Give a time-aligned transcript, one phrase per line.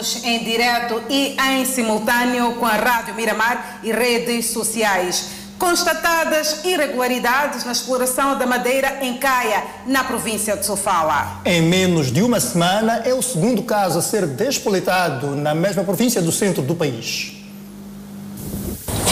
[0.00, 5.28] Estamos em direto e em simultâneo com a Rádio Miramar e redes sociais.
[5.58, 11.42] Constatadas irregularidades na exploração da madeira em Caia, na província de Sofala.
[11.44, 16.22] Em menos de uma semana, é o segundo caso a ser despoletado na mesma província
[16.22, 17.34] do centro do país.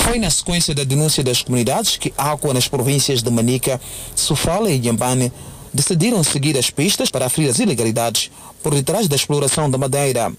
[0.04, 3.78] Foi na sequência da denúncia das comunidades que Água nas províncias de Manica,
[4.16, 5.30] Sofala e Inhambane
[5.74, 8.30] decidiram seguir as pistas para aferir as ilegalidades
[8.62, 10.32] por detrás da exploração da madeira.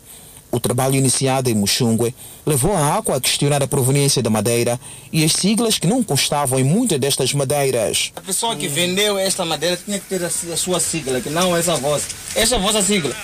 [0.51, 2.13] O trabalho iniciado em Muxungue
[2.45, 4.79] levou a Aqua a questionar a proveniência da madeira
[5.11, 8.11] e as siglas que não constavam em muitas destas madeiras.
[8.15, 11.75] A pessoa que vendeu esta madeira tinha que ter a sua sigla, que não essa
[11.75, 12.07] vossa.
[12.35, 13.15] Essa é a vossa sigla.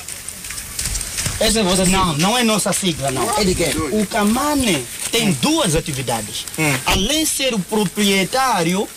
[1.40, 2.06] Essa é a vossa sigla.
[2.06, 3.38] Não, não é nossa sigla, não.
[3.38, 3.70] É de quem?
[3.92, 6.46] O Kamane tem duas atividades.
[6.86, 8.88] Além de ser o proprietário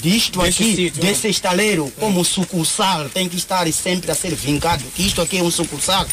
[0.00, 4.82] disto Desse aqui, sítio, desse estaleiro, como sucursal, tem que estar sempre a ser vincado,
[4.94, 6.06] que isto aqui é um sucursal.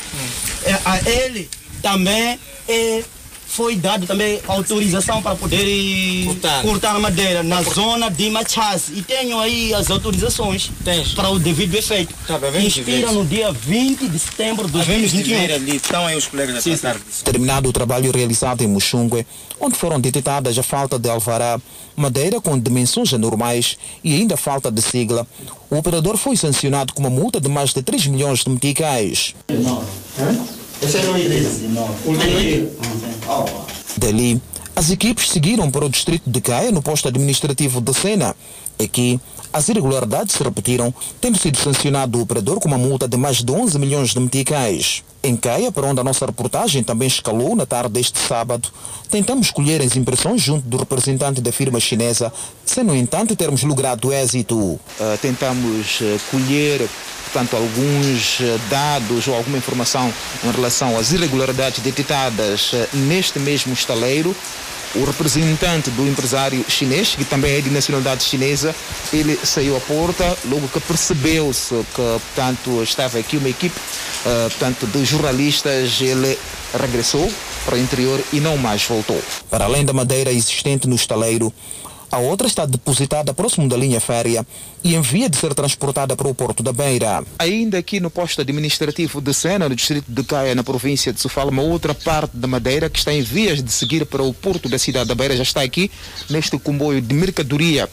[0.63, 1.49] É, a ele
[1.81, 3.03] também é,
[3.51, 6.61] foi dado também autorização para poder Cortar.
[6.61, 8.87] cortar a madeira na zona de Machas.
[8.95, 11.09] E tenho aí as autorizações Tens.
[11.13, 12.15] para o devido efeito.
[12.25, 12.77] Tá, vez.
[13.11, 15.37] no dia 20 de setembro de Vemos de 2021.
[15.37, 17.23] ver ali, estão aí os colegas a tratar disso.
[17.25, 19.27] Terminado o trabalho realizado em Muxungue,
[19.59, 21.59] onde foram detectadas a falta de alvará,
[21.93, 25.27] madeira com dimensões anormais e ainda falta de sigla,
[25.69, 29.35] o operador foi sancionado com uma multa de mais de 3 milhões de meticais.
[30.81, 31.61] Esse é o endereço.
[33.97, 34.41] Dali,
[34.75, 38.35] as equipes seguiram para o distrito de Caia, no posto administrativo de Sena.
[38.83, 39.19] Aqui,
[39.53, 43.51] as irregularidades se repetiram, tendo sido sancionado o operador com uma multa de mais de
[43.51, 45.03] 11 milhões de meticais.
[45.23, 48.69] Em Caia, para onde a nossa reportagem também escalou na tarde deste sábado,
[49.07, 52.33] tentamos colher as impressões junto do representante da firma chinesa,
[52.65, 54.79] sem, no entanto, termos logrado êxito.
[55.21, 56.89] tentamos eh, colher
[57.25, 60.11] portanto, alguns eh, dados ou alguma informação
[60.43, 64.35] em relação às irregularidades detectadas neste mesmo estaleiro.
[64.93, 68.75] O representante do empresário chinês, que também é de nacionalidade chinesa,
[69.13, 73.79] ele saiu à porta logo que percebeu-se que, portanto, estava aqui uma equipe,
[74.25, 76.37] eh, portanto, de jornalistas, ele
[76.77, 77.31] regressou
[77.65, 79.21] para o interior e não mais voltou.
[79.49, 81.53] Para além da madeira existente no estaleiro,
[82.11, 84.45] a outra está depositada próximo da linha férrea
[84.83, 87.23] e em via de ser transportada para o Porto da Beira.
[87.39, 91.51] Ainda aqui no posto administrativo de Sena, no distrito de Caia, na província de Sofala,
[91.51, 94.77] uma outra parte da madeira que está em vias de seguir para o Porto da
[94.77, 95.89] cidade da Beira já está aqui
[96.29, 97.89] neste comboio de mercadoria.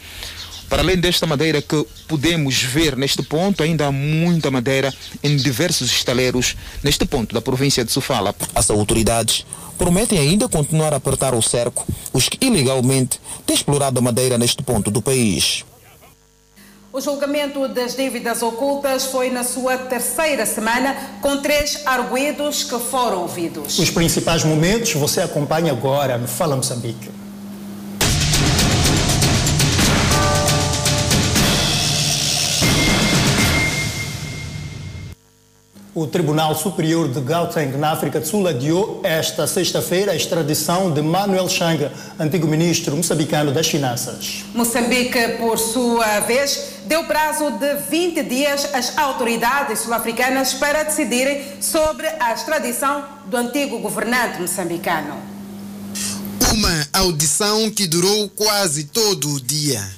[0.69, 4.93] Para além desta madeira que podemos ver neste ponto, ainda há muita madeira
[5.23, 8.35] em diversos estaleiros neste ponto da província de Sofala.
[8.55, 9.47] As autoridades
[9.79, 14.63] prometem ainda continuar a apertar o cerco os que ilegalmente têm explorado a madeira neste
[14.63, 15.65] ponto do país.
[16.91, 23.23] O julgamento das dívidas ocultas foi na sua terceira semana, com três arguidos que foram
[23.23, 23.79] ouvidos.
[23.79, 27.11] Os principais momentos você acompanha agora no Fala Moçambique.
[35.99, 41.03] O Tribunal Superior de Gauteng, na África do Sul, adiou esta sexta-feira a extradição de
[41.03, 44.45] Manuel Changa, antigo ministro moçambicano das Finanças.
[44.55, 52.07] Moçambique, por sua vez, deu prazo de 20 dias às autoridades sul-africanas para decidirem sobre
[52.21, 55.17] a extradição do antigo governante moçambicano.
[56.55, 59.98] Uma audição que durou quase todo o dia.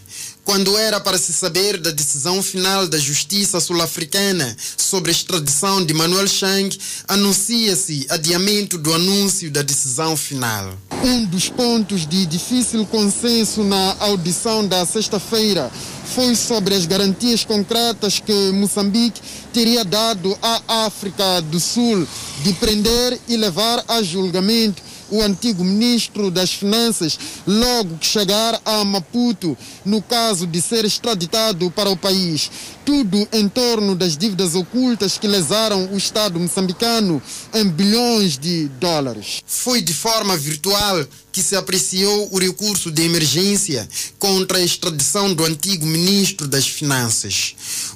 [0.50, 5.94] Quando era para se saber da decisão final da justiça sul-africana sobre a extradição de
[5.94, 10.77] Manuel Chang, anuncia-se adiamento do anúncio da decisão final.
[11.05, 15.71] Um dos pontos de difícil consenso na audição da sexta-feira
[16.16, 19.22] foi sobre as garantias concretas que Moçambique
[19.53, 22.05] teria dado à África do Sul
[22.43, 28.84] de prender e levar a julgamento o antigo ministro das Finanças logo que chegar a
[28.84, 32.50] Maputo, no caso de ser extraditado para o país.
[32.84, 37.22] Tudo em torno das dívidas ocultas que lesaram o Estado moçambicano
[37.54, 39.43] em bilhões de dólares.
[39.47, 43.88] Foi de forma virtual que se apreciou o recurso de emergência
[44.18, 47.54] contra a extradição do antigo ministro das Finanças.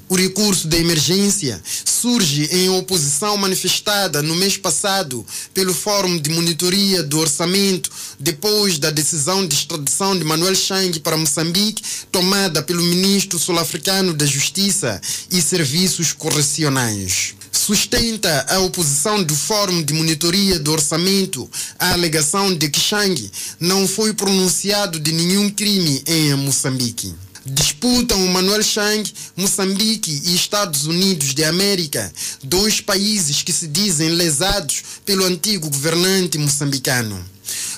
[0.09, 7.03] O recurso de emergência surge em oposição manifestada no mês passado pelo Fórum de Monitoria
[7.03, 7.91] do Orçamento
[8.21, 11.83] depois da decisão de extradição de Manuel Chang para Moçambique
[12.13, 17.35] tomada pelo ministro sul-africano da Justiça e Serviços Correcionais
[17.65, 23.89] sustenta a oposição do Fórum de Monitoria do Orçamento à alegação de que Chang não
[23.89, 27.15] foi pronunciado de nenhum crime em Moçambique.
[27.47, 32.13] disputam Manuel Chang, Moçambique e Estados Unidos de América,
[32.43, 37.34] dois países que se dizem lesados pelo antigo governante moçambicano.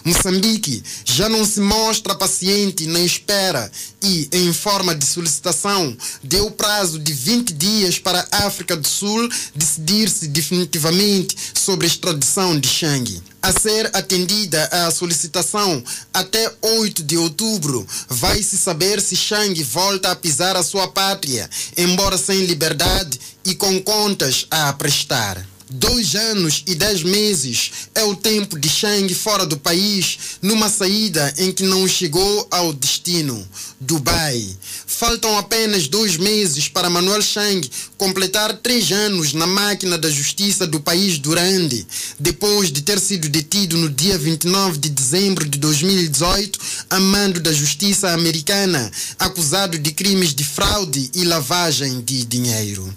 [0.06, 3.68] Moçambique já não se mostra paciente na espera
[4.00, 9.28] e, em forma de solicitação, deu prazo de 20 dias para a África do Sul
[9.52, 13.20] decidir-se definitivamente sobre a extradição de Chang.
[13.42, 15.82] A ser atendida a solicitação
[16.14, 22.16] até 8 de outubro, vai-se saber se Chang volta a pisar a sua pátria, embora
[22.16, 25.55] sem liberdade e com contas a prestar.
[25.68, 31.34] Dois anos e dez meses é o tempo de Chang fora do país, numa saída
[31.38, 33.44] em que não chegou ao destino,
[33.80, 34.46] Dubai.
[34.86, 37.68] Faltam apenas dois meses para Manuel Chang
[37.98, 41.84] completar três anos na máquina da justiça do país durante,
[42.20, 46.60] depois de ter sido detido no dia 29 de dezembro de 2018,
[46.90, 48.88] a mando da justiça americana,
[49.18, 52.94] acusado de crimes de fraude e lavagem de dinheiro.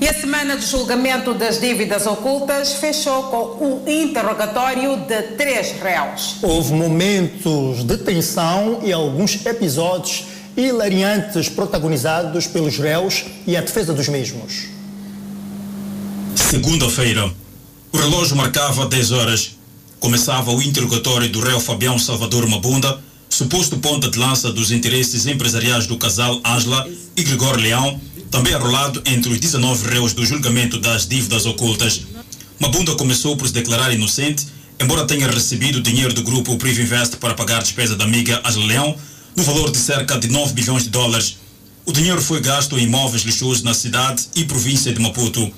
[0.00, 6.36] E a semana de julgamento das dívidas ocultas fechou com o interrogatório de três réus.
[6.42, 10.24] Houve momentos de tensão e alguns episódios
[10.56, 14.64] hilariantes protagonizados pelos réus e a defesa dos mesmos.
[16.34, 17.32] Segunda-feira,
[17.92, 19.56] o relógio marcava 10 horas.
[20.00, 22.98] Começava o interrogatório do réu Fabião Salvador Mabunda,
[23.28, 26.86] suposto ponta de lança dos interesses empresariais do casal Ângela
[27.16, 28.00] e Gregório Leão,
[28.32, 32.06] também arrolado entre os 19 réus do julgamento das dívidas ocultas.
[32.58, 34.46] Mabunda começou por se declarar inocente,
[34.80, 38.96] embora tenha recebido dinheiro do grupo Privinvest para pagar a despesa da amiga Ângela Leão,
[39.36, 41.36] no valor de cerca de 9 bilhões de dólares.
[41.84, 45.52] O dinheiro foi gasto em imóveis luxuosos na cidade e província de Maputo.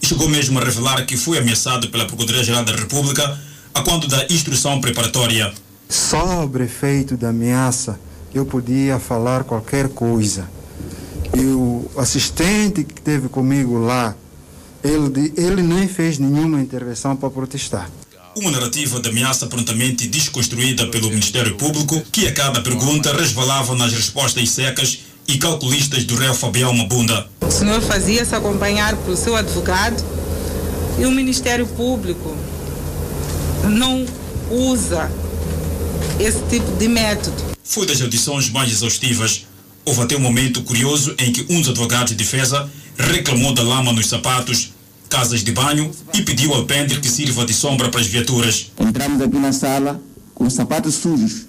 [0.00, 3.38] E chegou mesmo a revelar que foi ameaçado pela Procuradoria-Geral da República
[3.74, 5.52] a quando da instrução preparatória.
[5.90, 8.00] Sobre efeito da ameaça,
[8.34, 10.48] eu podia falar qualquer coisa.
[11.36, 14.14] E o assistente que esteve comigo lá,
[14.82, 17.90] ele, ele nem fez nenhuma intervenção para protestar.
[18.36, 23.92] Uma narrativa de ameaça prontamente desconstruída pelo Ministério Público, que a cada pergunta resvalava nas
[23.92, 27.28] respostas secas e calculistas do réu Fabião Mabunda.
[27.40, 30.02] O senhor fazia-se acompanhar pelo seu advogado
[30.98, 32.36] e o Ministério Público
[33.64, 34.04] não
[34.50, 35.10] usa
[36.20, 37.36] esse tipo de método.
[37.64, 39.46] Foi das audições mais exaustivas.
[39.84, 43.92] Houve até um momento curioso em que um dos advogados de defesa reclamou da lama
[43.92, 44.72] nos sapatos,
[45.10, 48.72] casas de banho e pediu ao alpendre que sirva de sombra para as viaturas.
[48.80, 50.00] Entramos aqui na sala
[50.34, 51.46] com sapatos sujos.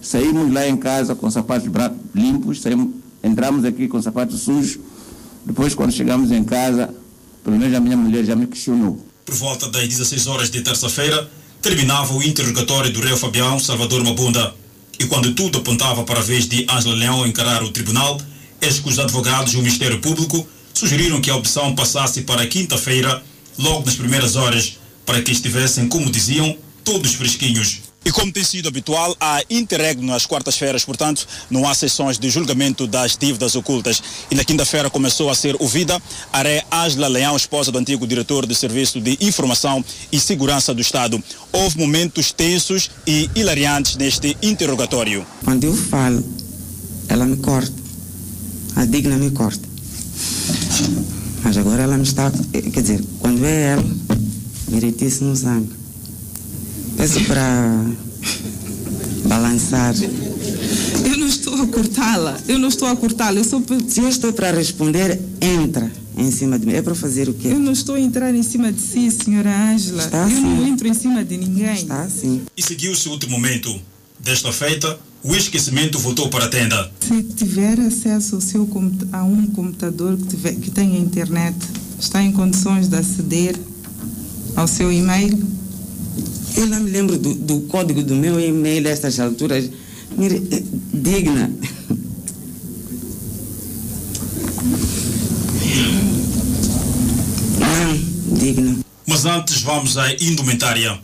[0.00, 1.68] Saímos lá em casa com sapatos
[2.14, 4.78] limpos, saímos, entramos aqui com sapatos sujos.
[5.44, 6.94] Depois, quando chegamos em casa,
[7.44, 9.04] pelo menos a minha mulher já me questionou.
[9.26, 11.30] Por volta das 16 horas de terça-feira,
[11.60, 14.54] terminava o interrogatório do réu Fabião Salvador Mabunda.
[14.98, 18.20] E quando tudo apontava para a vez de Ângela Leão encarar o tribunal,
[18.60, 23.22] eis que os advogados e o Ministério Público sugeriram que a opção passasse para quinta-feira,
[23.58, 27.87] logo nas primeiras horas, para que estivessem, como diziam, todos fresquinhos.
[28.08, 32.86] E como tem sido habitual, há interregno nas quartas-feiras, portanto, não há sessões de julgamento
[32.86, 34.02] das dívidas ocultas.
[34.30, 36.00] E na quinta-feira começou a ser ouvida
[36.32, 40.80] a Ré Ângela Leão, esposa do antigo diretor do Serviço de Informação e Segurança do
[40.80, 41.22] Estado.
[41.52, 45.26] Houve momentos tensos e hilariantes neste interrogatório.
[45.44, 46.24] Quando eu falo,
[47.10, 47.74] ela me corta.
[48.76, 49.68] A digna me corta.
[51.44, 52.32] Mas agora ela me está.
[52.52, 53.84] Quer dizer, quando é ela,
[55.20, 55.77] no sangue.
[56.98, 57.86] Peço para
[59.26, 59.94] balançar.
[61.04, 62.36] Eu não estou a cortá-la.
[62.48, 63.38] Eu não estou a cortá-la.
[63.38, 63.62] Eu sou.
[63.86, 66.72] Se eu estou para responder, entra em cima de mim.
[66.72, 67.48] É para fazer o quê?
[67.48, 70.02] Eu não estou a entrar em cima de si, senhora Ângela.
[70.02, 70.40] Está eu assim.
[70.40, 71.72] não entro em cima de ninguém.
[71.72, 72.42] Está assim.
[72.56, 73.80] E seguiu-se outro momento.
[74.18, 76.90] Desta feita, o esquecimento voltou para a tenda.
[77.00, 78.68] Se tiver acesso ao seu,
[79.12, 81.56] a um computador que, tiver, que tenha internet,
[82.00, 83.56] está em condições de aceder
[84.56, 85.57] ao seu e-mail?
[86.56, 89.70] Eu não me lembro do, do código do meu e-mail a estas alturas.
[90.16, 90.40] Mire,
[90.92, 91.50] digna.
[97.58, 98.78] Não, digna.
[99.06, 100.98] Mas antes vamos à indumentária.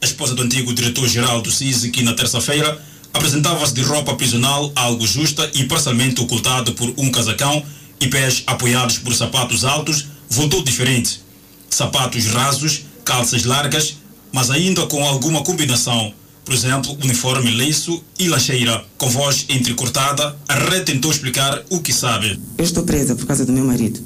[0.00, 2.80] A esposa do antigo diretor-geral do CISI, que na terça-feira
[3.12, 7.64] apresentava-se de roupa prisional, algo justa e parcialmente ocultado por um casacão
[8.00, 11.20] e pés apoiados por sapatos altos, voltou diferente.
[11.68, 13.96] Sapatos rasos, calças largas,
[14.32, 16.12] mas ainda com alguma combinação.
[16.44, 18.82] Por exemplo, uniforme leiço e lancheira.
[18.96, 22.40] Com voz entrecortada, a Ré tentou explicar o que sabe.
[22.56, 24.00] Eu estou presa por causa do meu marido.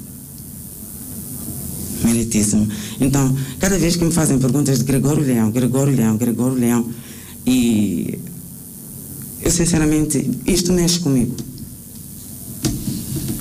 [2.03, 2.67] Meritíssimo.
[2.99, 6.89] Então, cada vez que me fazem perguntas de Gregório Leão, Gregório Leão, Gregório Leão,
[7.45, 8.19] e
[9.41, 11.35] Eu, sinceramente, isto mexe comigo.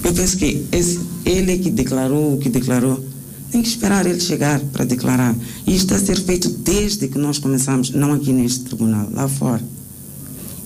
[0.03, 3.05] Eu penso que esse, ele que declarou o que declarou,
[3.53, 5.37] tem que esperar ele chegar para declarar.
[5.67, 9.29] E isto está a ser feito desde que nós começamos, não aqui neste tribunal, lá
[9.29, 9.63] fora.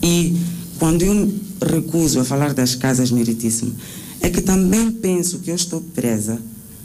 [0.01, 0.37] E
[0.79, 3.75] quando eu recuso a falar das casas meritíssimas,
[4.21, 6.41] é que também penso que eu estou presa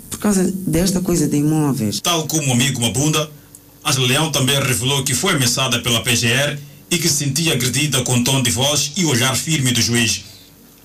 [0.09, 2.01] por causa desta coisa de imóveis.
[2.01, 3.29] Tal como o amigo Mabunda,
[3.85, 6.57] Angela Leão também revelou que foi ameaçada pela PGR
[6.89, 10.23] e que se sentia agredida com tom de voz e olhar firme do juiz.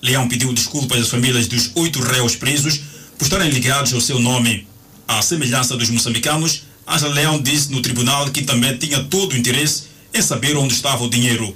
[0.01, 2.81] Leão pediu desculpas às famílias dos oito réus presos
[3.17, 4.67] por estarem ligados ao seu nome.
[5.07, 9.83] À semelhança dos moçambicanos, Angela Leão disse no tribunal que também tinha todo o interesse
[10.13, 11.55] em saber onde estava o dinheiro.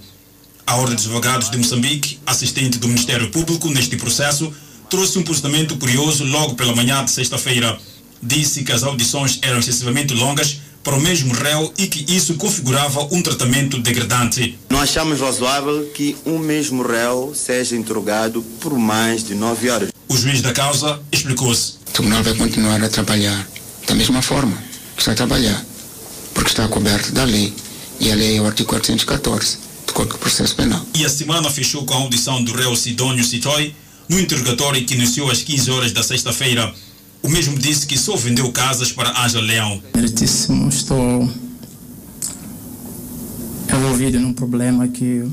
[0.65, 4.53] A Ordem dos Advogados de Moçambique, assistente do Ministério Público neste processo,
[4.89, 7.77] trouxe um posicionamento curioso logo pela manhã de sexta-feira.
[8.23, 13.03] Disse que as audições eram excessivamente longas para o mesmo réu e que isso configurava
[13.11, 14.57] um tratamento degradante.
[14.69, 19.89] Não achamos razoável que um mesmo réu seja interrogado por mais de nove horas.
[20.07, 21.80] O juiz da causa explicou-se.
[21.91, 23.45] O tribunal vai continuar a trabalhar
[23.85, 24.57] da mesma forma
[24.95, 25.61] que está a trabalhar,
[26.33, 27.53] porque está coberto da lei.
[27.99, 30.85] E a lei é o artigo 414 do Código de Processo Penal.
[30.95, 33.75] E a semana fechou com a audição do réu Sidônio Citoy
[34.07, 36.73] no interrogatório que iniciou às 15 horas da sexta-feira.
[37.21, 39.83] O mesmo disse que só vendeu casas para Ângela Leão.
[39.93, 41.29] Meritíssimo, estou
[43.69, 45.29] envolvido num problema que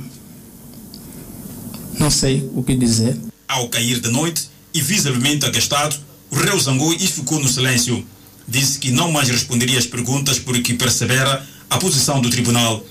[2.01, 3.17] não sei o que dizer.
[3.47, 8.05] Ao cair da noite e visivelmente agastado, o réu zangou e ficou no silêncio.
[8.47, 12.83] Disse que não mais responderia às perguntas porque percebera a posição do tribunal.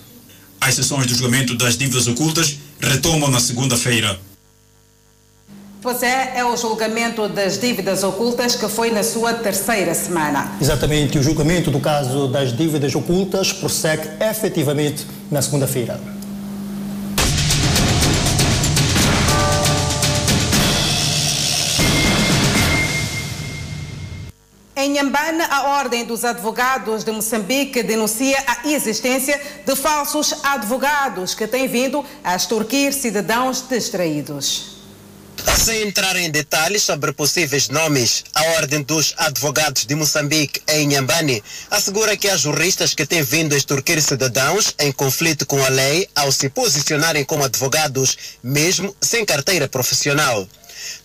[0.60, 4.20] As sessões do julgamento das dívidas ocultas retomam na segunda-feira.
[5.82, 10.58] Pois é, é o julgamento das dívidas ocultas que foi na sua terceira semana.
[10.60, 16.17] Exatamente, o julgamento do caso das dívidas ocultas prossegue efetivamente na segunda-feira.
[24.88, 31.46] Em Nhambane, a Ordem dos Advogados de Moçambique denuncia a existência de falsos advogados que
[31.46, 34.77] têm vindo a extorquir cidadãos distraídos.
[35.58, 41.44] Sem entrar em detalhes sobre possíveis nomes, a Ordem dos Advogados de Moçambique, em Nhambane,
[41.70, 46.08] assegura que há juristas que têm vindo a extorquir cidadãos em conflito com a lei
[46.15, 50.48] ao se posicionarem como advogados, mesmo sem carteira profissional.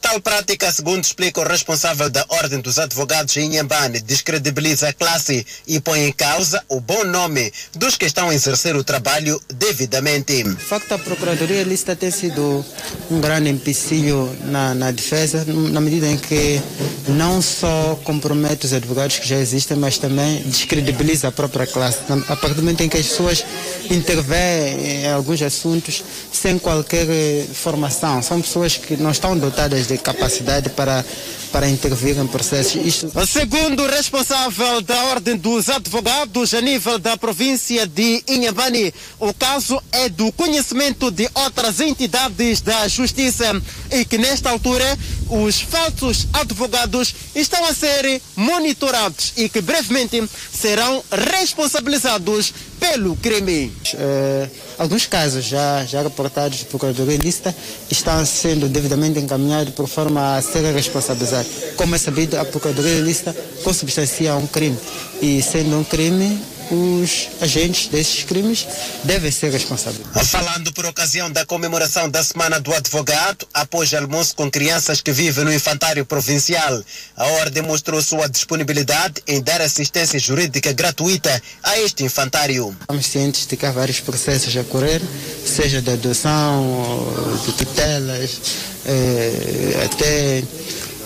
[0.00, 5.46] Tal prática, segundo explica o responsável da Ordem dos Advogados em Inhambane, descredibiliza a classe
[5.66, 10.42] e põe em causa o bom nome dos que estão a exercer o trabalho devidamente.
[10.42, 12.64] De facto, a Procuradoria Lista tem sido
[13.10, 16.60] um grande empecilho na, na defesa, na medida em que
[17.08, 21.98] não só compromete os advogados que já existem, mas também descredibiliza a própria classe.
[22.28, 23.44] A partir do momento em que as pessoas
[23.90, 27.06] intervêm em alguns assuntos sem qualquer
[27.52, 31.04] formação, são pessoas que não estão dotadas de capacidade para,
[31.50, 32.84] para intervir em processos.
[32.84, 33.26] Isto...
[33.26, 39.82] Segundo o responsável da Ordem dos Advogados a nível da província de Inhambane, o caso
[39.92, 43.60] é do conhecimento de outras entidades da Justiça
[43.90, 44.98] e que nesta altura
[45.28, 53.72] os falsos advogados estão a ser monitorados e que brevemente serão responsabilizados pelo crime.
[53.94, 54.50] Uh,
[54.82, 57.54] alguns casos já, já reportados de Procuradoria Ilícita
[57.88, 61.50] estão sendo devidamente encaminhados por forma a serem responsabilizados.
[61.76, 64.76] Como é sabido, a Procuradoria Ilícita consubstancia um crime
[65.20, 66.36] e sendo um crime,
[66.72, 68.66] os agentes desses crimes
[69.04, 70.06] devem ser responsáveis.
[70.26, 75.44] Falando por ocasião da comemoração da Semana do Advogado, após almoço com crianças que vivem
[75.44, 76.82] no infantário provincial,
[77.14, 82.74] a Ordem mostrou sua disponibilidade em dar assistência jurídica gratuita a este infantário.
[82.80, 85.02] Estamos cientes de que há vários processos a correr,
[85.44, 87.06] seja de adoção,
[87.44, 88.40] de tutelas,
[88.86, 90.42] eh, até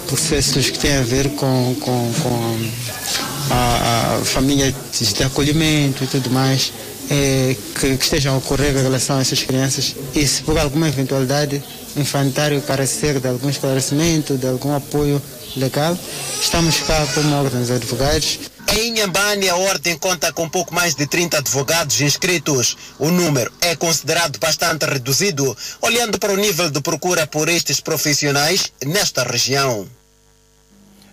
[0.07, 2.71] processos que têm a ver com, com, com
[3.51, 6.73] a, a família de acolhimento e tudo mais
[7.11, 10.89] é, que, que, estejam a ocorrer em relação a essas crianças e se por alguma
[10.89, 11.63] eventualidade
[11.97, 15.23] infantário carecer de algum esclarecimento, de algum apoio
[15.57, 15.97] legal,
[16.41, 18.39] estamos cá como órgãos advogados.
[18.77, 22.77] Em Inhambane, a Ordem conta com pouco mais de 30 advogados inscritos.
[22.99, 28.73] O número é considerado bastante reduzido, olhando para o nível de procura por estes profissionais
[28.85, 29.87] nesta região.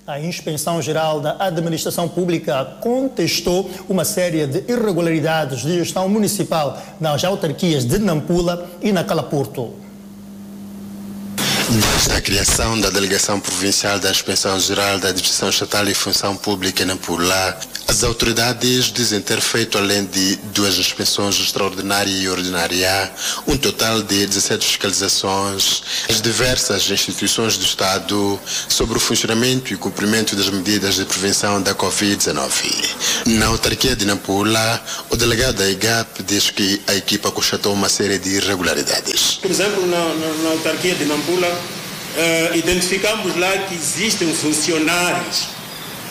[0.05, 7.23] A Inspeção Geral da Administração Pública contestou uma série de irregularidades de gestão municipal nas
[7.23, 9.05] autarquias de Nampula e na
[11.73, 11.93] Calapurto.
[11.93, 16.95] Nesta criação da Delegação Provincial da Inspeção Geral da Administração Estatal e Função Pública na
[16.95, 23.11] Pula, as autoridades dizem ter feito, além de duas inspeções extraordinária e ordinária,
[23.47, 28.39] um total de 17 fiscalizações às diversas instituições do Estado
[28.69, 33.27] sobre o funcionamento e cumprimento das medidas de prevenção da Covid-19.
[33.27, 38.17] Na autarquia de Nampula, o delegado da IGAP diz que a equipa constatou uma série
[38.17, 39.39] de irregularidades.
[39.41, 41.62] Por exemplo, na, na, na autarquia de Nampula,
[42.15, 45.47] eh, identificamos lá que existem funcionários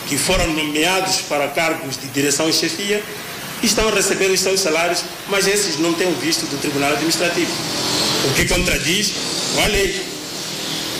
[0.08, 3.02] que foram nomeados para cargos de direção e chefia
[3.62, 6.92] e estão a receber os seus salários, mas esses não têm o visto do Tribunal
[6.92, 7.52] Administrativo,
[8.28, 9.12] o que contradiz
[9.62, 10.04] a lei.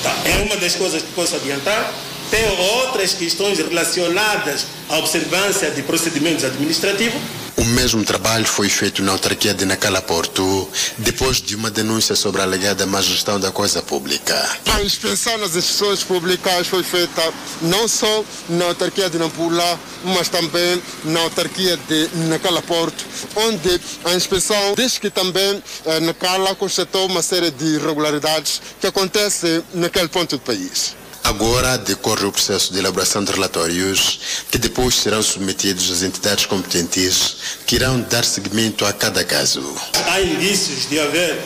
[0.03, 1.93] Tá, é uma das coisas que posso adiantar.
[2.33, 2.49] Tem
[2.81, 7.21] outras questões relacionadas à observância de procedimentos administrativos
[7.55, 12.41] o mesmo trabalho foi feito na autarquia de Nacala Porto, depois de uma denúncia sobre
[12.41, 14.35] a alegada má gestão da coisa pública.
[14.75, 17.23] A inspeção nas instituições públicas foi feita
[17.61, 23.05] não só na autarquia de Nampula, mas também na autarquia de Nacala Porto,
[23.37, 29.63] onde a inspeção diz que também eh, Nacala constatou uma série de irregularidades que acontecem
[29.75, 31.02] naquele ponto do país.
[31.25, 37.37] Agora decorre o processo de elaboração de relatórios que depois serão submetidos às entidades competentes
[37.65, 39.63] que irão dar seguimento a cada caso.
[40.09, 41.39] Há indícios de haver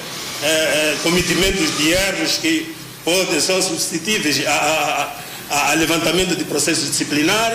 [0.42, 5.12] eh, eh, cometimentos de erros que podem ser substituíveis a,
[5.50, 7.52] a, a, levantamento de processo disciplinar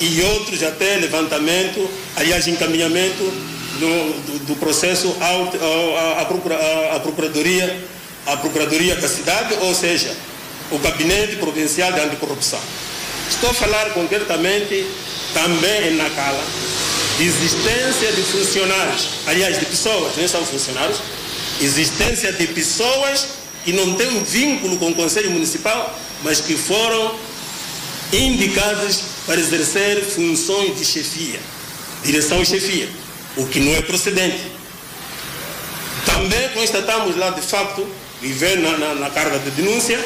[0.00, 3.24] e outros até levantamento, aliás, encaminhamento
[3.78, 6.56] do, do, do processo à procura,
[7.00, 7.84] procuradoria,
[8.26, 10.14] à procuradoria da cidade, ou seja,
[10.70, 12.60] o Gabinete Provincial de Anticorrupção.
[13.28, 14.86] Estou a falar concretamente
[15.32, 16.42] também em Nacala,
[17.18, 21.00] de existência de funcionários, aliás, de pessoas, nem são funcionários,
[21.60, 23.28] existência de pessoas
[23.64, 27.14] que não têm vínculo com o Conselho Municipal, mas que foram
[28.12, 31.38] indicadas para exercer funções de chefia,
[32.02, 32.88] direção e chefia,
[33.36, 34.40] o que não é procedente.
[36.06, 37.86] Também constatamos lá, de facto,
[38.22, 39.98] e na, na, na carga de denúncia,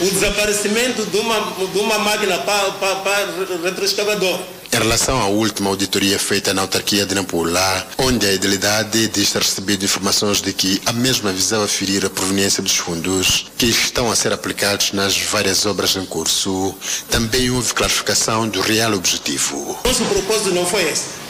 [0.00, 1.40] o desaparecimento de uma,
[1.72, 3.26] de uma máquina para, para, para
[3.64, 4.38] retroescavador.
[4.72, 9.40] Em relação à última auditoria feita na autarquia de Nampula, onde a idealidade diz ter
[9.40, 14.16] recebido informações de que a mesma visava ferir a proveniência dos fundos que estão a
[14.16, 16.74] ser aplicados nas várias obras em curso,
[17.08, 19.78] também houve clarificação do real objetivo.
[19.82, 21.26] Nosso propósito não foi esse.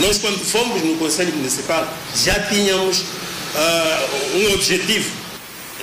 [0.00, 1.86] Nós, quando fomos no Conselho Municipal,
[2.22, 5.21] já tínhamos uh, um objetivo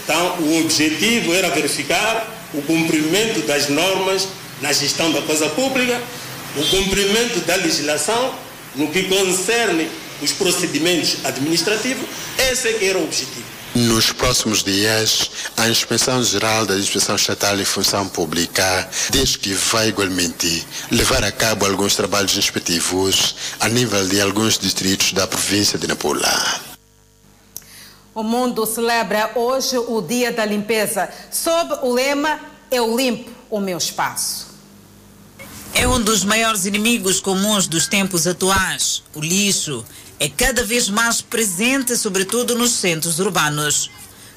[0.09, 4.27] então, o objetivo era verificar o cumprimento das normas
[4.59, 6.01] na gestão da coisa pública,
[6.57, 8.33] o cumprimento da legislação
[8.75, 9.87] no que concerne
[10.19, 12.09] os procedimentos administrativos.
[12.39, 13.43] Esse é que era o objetivo.
[13.75, 19.89] Nos próximos dias, a Inspeção Geral da Inspeção Estatal e Função Pública diz que vai
[19.89, 25.85] igualmente levar a cabo alguns trabalhos inspectivos a nível de alguns distritos da província de
[25.85, 26.68] Nampula.
[28.13, 32.39] O mundo celebra hoje o Dia da Limpeza, sob o lema
[32.71, 34.47] Eu limpo o meu espaço.
[35.73, 39.03] É um dos maiores inimigos comuns dos tempos atuais.
[39.13, 39.85] O lixo
[40.19, 43.91] é cada vez mais presente, sobretudo nos centros urbanos.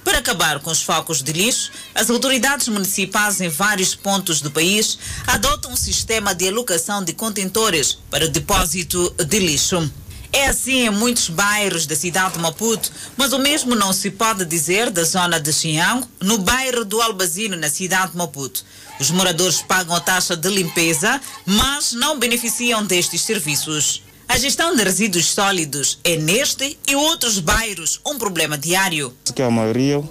[0.05, 4.99] Para acabar com os focos de lixo, as autoridades municipais em vários pontos do país
[5.27, 9.91] adotam um sistema de alocação de contentores para o depósito de lixo.
[10.33, 14.47] É assim em muitos bairros da cidade de Maputo, mas o mesmo não se pode
[14.47, 18.65] dizer da zona de Xinhang, no bairro do Albazino, na cidade de Maputo.
[18.99, 24.03] Os moradores pagam a taxa de limpeza, mas não beneficiam destes serviços.
[24.27, 29.13] A gestão de resíduos sólidos é neste e outros bairros um problema diário.
[29.35, 30.03] Que a maioria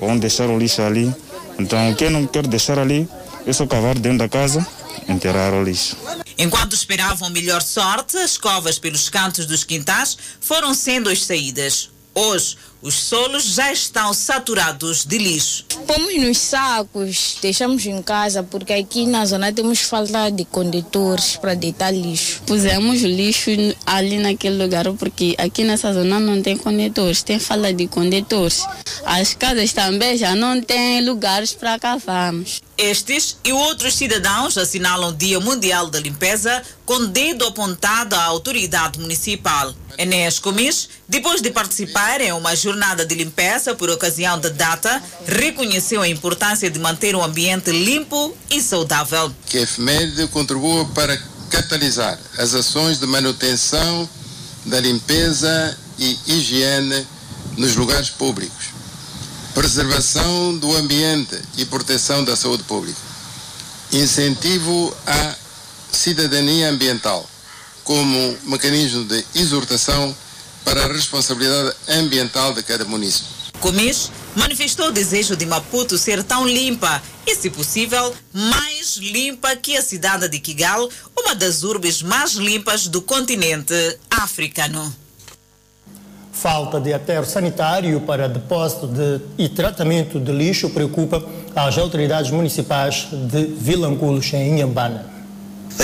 [0.00, 1.14] vão deixar o lixo ali.
[1.58, 3.06] Então, quem não quer deixar ali,
[3.46, 4.66] é só cavar dentro da casa
[5.08, 5.96] enterrar o lixo.
[6.36, 11.90] Enquanto esperavam melhor sorte, as covas pelos cantos dos quintais foram sendo as saídas.
[12.14, 15.64] Hoje, os solos já estão saturados de lixo.
[15.86, 21.54] Pomos nos sacos, deixamos em casa, porque aqui na zona temos falta de condutores para
[21.54, 22.42] deitar lixo.
[22.46, 23.50] Pusemos lixo
[23.84, 28.64] ali naquele lugar, porque aqui nessa zona não tem condutores, tem falta de condutores.
[29.04, 32.60] As casas também já não têm lugares para cavarmos.
[32.76, 39.00] Estes e outros cidadãos assinalam o Dia Mundial da Limpeza com dedo apontado à autoridade
[39.00, 39.74] municipal.
[39.98, 46.02] Enéas Comis, depois de participar em uma jornada de limpeza por ocasião da data, reconheceu
[46.02, 49.32] a importância de manter um ambiente limpo e saudável.
[49.46, 51.16] Que a efeméride contribua para
[51.48, 54.06] catalisar as ações de manutenção
[54.66, 57.06] da limpeza e higiene
[57.56, 58.76] nos lugares públicos
[59.54, 63.00] preservação do ambiente e proteção da saúde pública,
[63.90, 65.34] incentivo à
[65.90, 67.28] cidadania ambiental
[67.82, 70.14] como mecanismo de exortação
[70.64, 73.38] para a responsabilidade ambiental de cada município.
[73.60, 79.76] Comis manifestou o desejo de Maputo ser tão limpa e, se possível, mais limpa que
[79.76, 83.74] a cidade de Kigali, uma das urbes mais limpas do continente
[84.10, 84.94] africano.
[86.32, 91.24] Falta de aterro sanitário para depósito de, e tratamento de lixo preocupa
[91.56, 95.17] as autoridades municipais de Vilanculos, em Inhambana.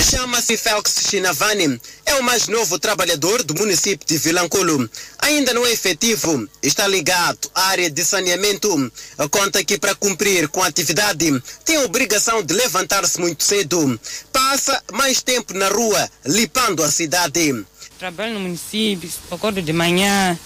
[0.03, 4.89] Chama-se Felix Chinavani, é o mais novo trabalhador do município de Vilanculo.
[5.19, 8.93] Ainda não é efetivo, está ligado à área de saneamento.
[9.31, 13.99] Conta que para cumprir com a atividade tem a obrigação de levantar-se muito cedo.
[14.33, 17.65] Passa mais tempo na rua, limpando a cidade.
[17.99, 20.39] Trabalho no município, acordo de manhã,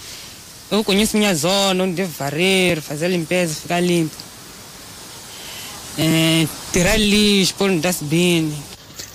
[0.71, 4.15] eu conheço minha zona, onde devo varrer, fazer limpeza, ficar limpo.
[5.97, 8.55] É, tirar lixo, pôr no dustbin.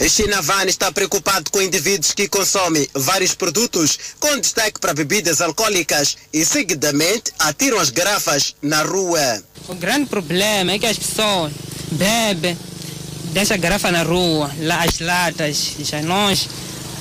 [0.09, 6.45] Chinavani está preocupado com indivíduos que consomem vários produtos, com destaque para bebidas alcoólicas e
[6.45, 9.43] seguidamente atiram as garrafas na rua.
[9.69, 11.53] O grande problema é que as pessoas
[11.93, 12.59] bebem,
[13.33, 16.49] deixam a garrafa na rua, lá as latas, já nós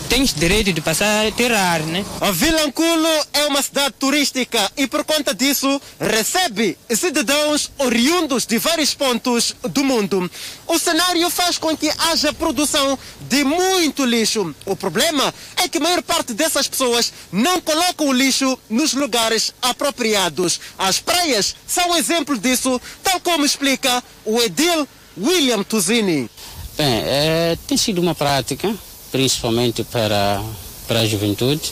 [0.10, 2.06] temos direito de passar a tirar, né?
[2.22, 8.94] A Vilanculo é uma cidade turística e por conta disso recebe cidadãos oriundos de vários
[8.94, 10.30] pontos do mundo.
[10.68, 14.56] O cenário faz com que haja produção de muito lixo.
[14.66, 19.54] O problema é que a maior parte dessas pessoas não colocam o lixo nos lugares
[19.62, 20.60] apropriados.
[20.78, 24.88] As praias são um exemplo disso, tal como explica o edil
[25.18, 26.30] William Tuzini.
[26.78, 28.74] Bem, é, tem sido uma prática
[29.14, 30.42] principalmente para,
[30.88, 31.72] para a juventude.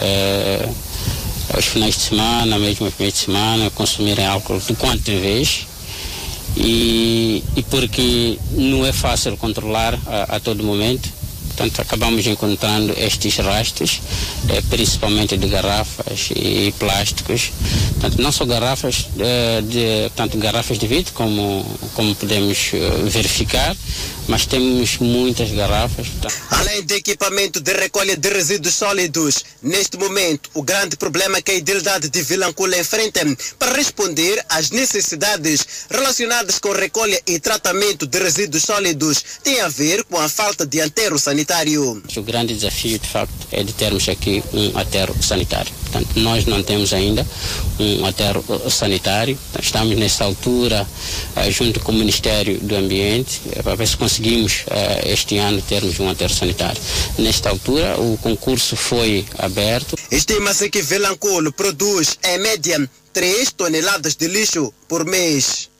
[0.00, 0.66] É,
[1.52, 5.66] aos finais de semana, mesmo aos finais de semana, consumirem álcool de quanto vez.
[6.56, 11.17] E, e porque não é fácil controlar a, a todo momento.
[11.58, 14.00] Portanto, acabamos encontrando estes rastros,
[14.48, 17.50] eh, principalmente de garrafas e plásticos.
[17.94, 23.76] Portanto, não só garrafas, eh, de, tanto garrafas de vidro, como, como podemos eh, verificar,
[24.28, 26.06] mas temos muitas garrafas.
[26.50, 31.54] Além de equipamento de recolha de resíduos sólidos, neste momento o grande problema que a
[31.54, 33.20] idilidade de Vilancula enfrenta
[33.58, 40.04] para responder às necessidades relacionadas com recolha e tratamento de resíduos sólidos tem a ver
[40.04, 41.47] com a falta de aterro sanitário.
[42.16, 45.72] O grande desafio, de facto, é de termos aqui um aterro sanitário.
[45.82, 47.26] Portanto, nós não temos ainda
[47.80, 49.38] um aterro sanitário.
[49.60, 50.86] Estamos nessa altura,
[51.50, 54.64] junto com o Ministério do Ambiente, para ver se conseguimos
[55.04, 56.80] este ano termos um aterro sanitário.
[57.18, 59.96] Nesta altura, o concurso foi aberto.
[60.10, 65.70] Estima-se que Vilanculo produz, em média, 3 toneladas de lixo por mês.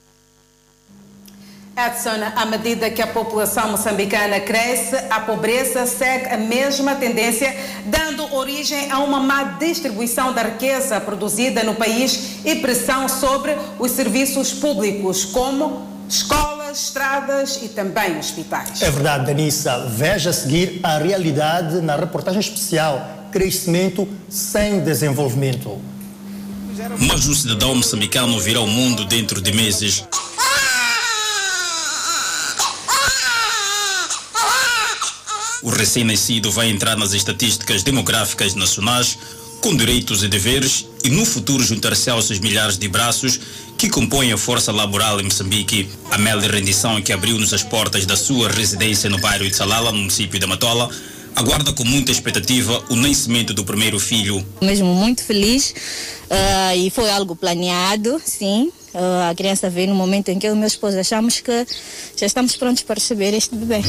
[1.87, 8.35] Edson, à medida que a população moçambicana cresce, a pobreza segue a mesma tendência, dando
[8.35, 14.51] origem a uma má distribuição da riqueza produzida no país e pressão sobre os serviços
[14.51, 18.81] públicos, como escolas, estradas e também hospitais.
[18.81, 19.85] É verdade, Danissa.
[19.87, 25.79] Veja a seguir a realidade na reportagem especial Crescimento sem Desenvolvimento.
[27.07, 30.05] Mas o cidadão moçambicano virá ao mundo dentro de meses.
[35.61, 39.17] O recém-nascido vai entrar nas estatísticas demográficas nacionais
[39.61, 43.39] com direitos e deveres e no futuro juntar-se aos seus milhares de braços
[43.77, 45.89] que compõem a força laboral em Moçambique.
[46.11, 49.91] A mel de rendição que abriu-nos as portas da sua residência no bairro de Salala,
[49.91, 50.89] no município de Matola,
[51.35, 54.45] aguarda com muita expectativa o nascimento do primeiro filho.
[54.61, 55.73] Mesmo muito feliz
[56.29, 58.71] uh, e foi algo planeado, sim.
[58.93, 61.65] Uh, a criança veio no momento em que eu e meu esposo achamos que
[62.17, 63.81] já estamos prontos para receber este bebê.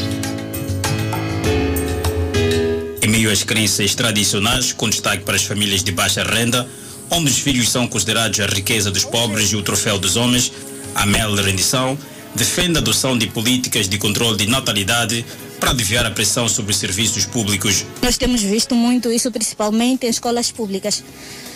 [3.31, 6.69] Às crenças tradicionais, com destaque para as famílias de baixa renda,
[7.11, 10.53] onde os filhos são considerados a riqueza dos pobres e o troféu dos homens,
[10.97, 11.97] a Mel Rendição
[12.35, 15.25] defende a adoção de políticas de controle de natalidade
[15.61, 17.85] para aliviar a pressão sobre os serviços públicos.
[18.03, 21.05] Nós temos visto muito isso, principalmente em escolas públicas.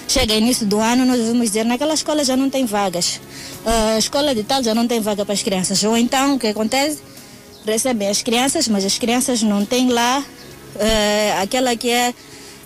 [0.06, 3.20] Chega início do ano, nós vamos dizer, naquela escola já não tem vagas.
[3.66, 5.82] A escola de tal já não tem vaga para as crianças.
[5.82, 6.98] Ou então, o que acontece?
[7.66, 10.24] Recebem as crianças, mas as crianças não têm lá
[10.74, 12.14] uh, aquela que é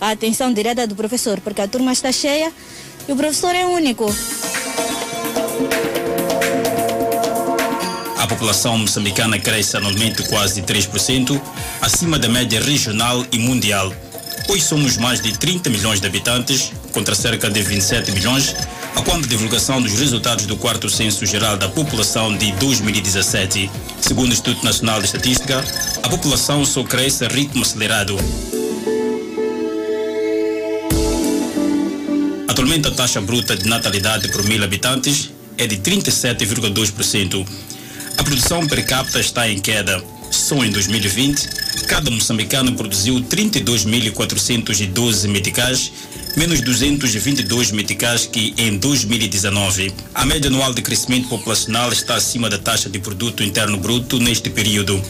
[0.00, 2.52] a atenção direta do professor, porque a turma está cheia
[3.08, 4.12] e o professor é único.
[8.16, 11.40] A população moçambicana cresce anualmente quase 3%,
[11.80, 13.92] acima da média regional e mundial.
[14.48, 18.54] Hoje somos mais de 30 milhões de habitantes, contra cerca de 27 milhões,
[18.98, 23.70] a quando divulgação dos resultados do quarto censo geral da população de 2017.
[24.00, 25.64] Segundo o Instituto Nacional de Estatística,
[26.02, 28.16] a população só cresce a ritmo acelerado.
[32.48, 37.46] Atualmente a taxa bruta de natalidade por mil habitantes é de 37,2%.
[38.16, 40.02] A produção per capita está em queda.
[40.28, 41.48] Só em 2020,
[41.86, 45.92] cada moçambicano produziu 32.412 meticais,
[46.38, 49.92] menos 222 meticais que em 2019.
[50.14, 54.48] A média anual de crescimento populacional está acima da taxa de produto interno bruto neste
[54.48, 55.02] período.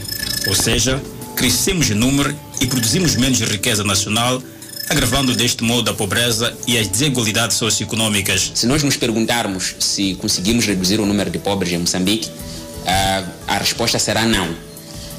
[0.46, 1.02] Ou seja,
[1.36, 4.42] crescemos em número e produzimos menos riqueza nacional,
[4.88, 8.50] agravando deste modo a pobreza e as desigualdades socioeconômicas.
[8.54, 12.30] Se nós nos perguntarmos se conseguimos reduzir o número de pobres em Moçambique,
[12.86, 14.67] a, a resposta será não.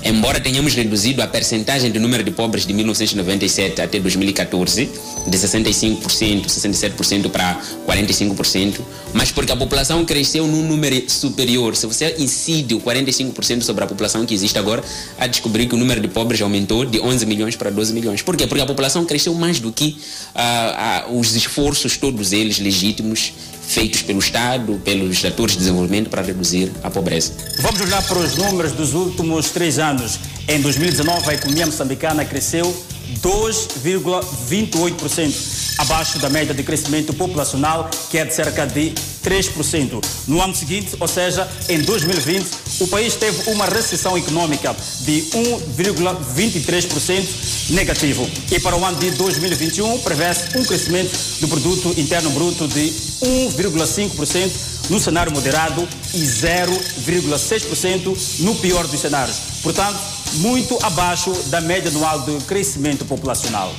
[0.04, 4.90] Embora tenhamos reduzido a percentagem de número de pobres de 1997 até 2014,
[5.28, 8.80] de 65%, 67% para 45%,
[9.14, 11.76] mas porque a população cresceu num número superior.
[11.76, 14.82] Se você incide o 45% sobre a população que existe agora,
[15.18, 18.22] a descobrir que o número de pobres aumentou de 11 milhões para 12 milhões.
[18.22, 18.48] Por quê?
[18.48, 19.98] Porque a população cresceu mais do que
[20.34, 23.34] ah, ah, os esforços, todos eles legítimos,
[23.70, 27.34] feitos pelo Estado, pelos atores de desenvolvimento para reduzir a pobreza.
[27.60, 30.20] Vamos olhar para os números dos últimos três anos.
[30.48, 32.76] Em 2019, a economia moçambicana cresceu
[33.22, 38.92] 2,28%, abaixo da média de crescimento populacional, que é de cerca de
[39.24, 40.04] 3%.
[40.28, 42.46] No ano seguinte, ou seja, em 2020,
[42.82, 48.30] o país teve uma recessão econômica de 1,23% negativo.
[48.52, 54.52] E para o ano de 2021, prevê-se um crescimento do produto interno bruto de 1,5%
[54.90, 59.38] no cenário moderado e 0,6% no pior dos cenários.
[59.64, 59.98] Portanto,
[60.36, 63.74] muito abaixo da média anual de crescimento populacional.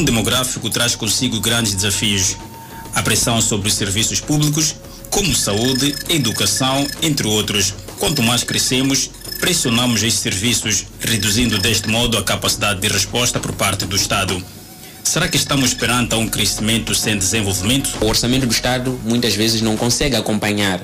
[0.00, 2.36] Boom demográfico traz consigo grandes desafios.
[2.94, 4.74] A pressão sobre os serviços públicos,
[5.10, 7.74] como saúde, educação, entre outros.
[7.98, 9.10] Quanto mais crescemos,
[9.40, 14.42] pressionamos esses serviços, reduzindo deste modo a capacidade de resposta por parte do Estado.
[15.04, 17.90] Será que estamos perante a um crescimento sem desenvolvimento?
[18.00, 20.80] O orçamento do Estado muitas vezes não consegue acompanhar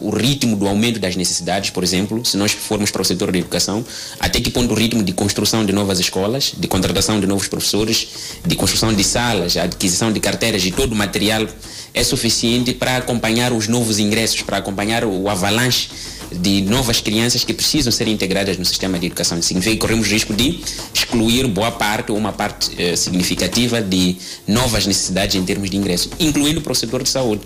[0.00, 3.38] O ritmo do aumento das necessidades, por exemplo, se nós formos para o setor da
[3.38, 3.84] educação,
[4.18, 8.08] até que ponto o ritmo de construção de novas escolas, de contratação de novos professores,
[8.44, 11.46] de construção de salas, adquisição de carteiras e todo o material
[11.94, 15.88] é suficiente para acompanhar os novos ingressos, para acompanhar o avalanche
[16.32, 19.40] de novas crianças que precisam ser integradas no sistema de educação.
[19.42, 20.60] Significa que corremos risco de
[20.94, 26.10] excluir boa parte ou uma parte eh, significativa de novas necessidades em termos de ingresso,
[26.18, 27.42] incluindo para o setor de saúde.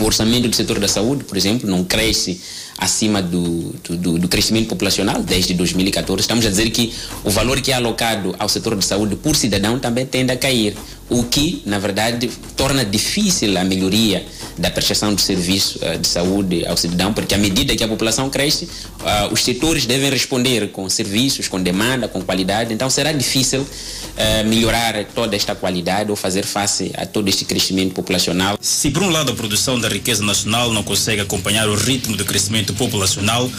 [0.00, 2.40] O orçamento do setor da saúde, por exemplo, não cresce
[2.78, 6.20] acima do, do, do, crescimento populacional desde 2014.
[6.20, 9.80] Estamos a dizer que o valor que é alocado ao setor de saúde por cidadão
[9.80, 10.76] também tende a cair,
[11.08, 14.24] o que, na verdade, torna difícil a melhoria
[14.58, 18.28] da prestação do serviço uh, de saúde ao cidadão, porque à medida que a população
[18.28, 23.60] cresce, uh, os setores devem responder com serviços, com demanda, com qualidade, então será difícil
[23.62, 28.58] uh, melhorar toda esta qualidade ou fazer face a todo este crescimento populacional.
[28.60, 32.24] Se por um lado a produção da riqueza nacional não consegue acompanhar o ritmo de
[32.24, 33.50] crescimento populacional,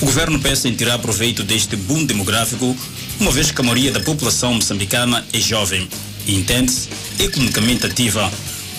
[0.00, 2.76] o governo pensa em tirar proveito deste boom demográfico,
[3.20, 5.88] uma vez que a maioria da população moçambicana é jovem
[6.26, 8.30] entende-se economicamente ativa,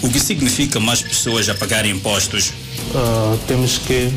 [0.02, 2.50] o que significa mais pessoas a pagarem impostos.
[2.50, 4.12] Uh, temos que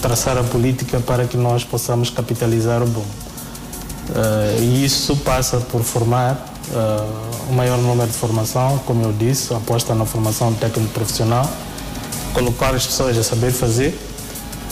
[0.00, 3.00] traçar a política para que nós possamos capitalizar o boom.
[3.02, 9.52] Uh, e isso passa por formar uh, o maior número de formação, como eu disse,
[9.54, 11.48] aposta na formação técnico profissional,
[12.32, 13.96] colocar as pessoas a saber fazer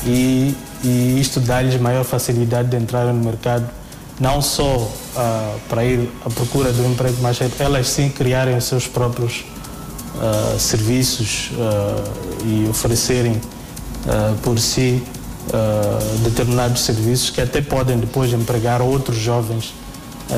[0.04, 3.68] e, e isto dá-lhes maior facilidade de entrar no mercado,
[4.20, 8.86] não só uh, para ir à procura do emprego, mas elas sim criarem os seus
[8.86, 9.44] próprios
[10.16, 13.40] uh, serviços uh, e oferecerem
[14.42, 15.02] por si
[16.22, 19.74] determinados serviços que até podem depois empregar outros jovens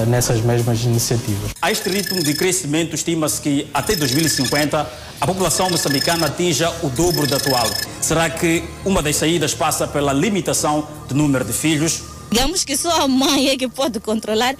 [0.08, 1.52] nessas mesmas iniciativas.
[1.62, 4.90] A este ritmo de crescimento, estima-se que até 2050
[5.20, 7.68] a população moçambicana atinja o dobro da atual.
[8.00, 12.02] Será que uma das saídas passa pela limitação do número de filhos?
[12.30, 14.54] Digamos que só a mãe é que pode controlar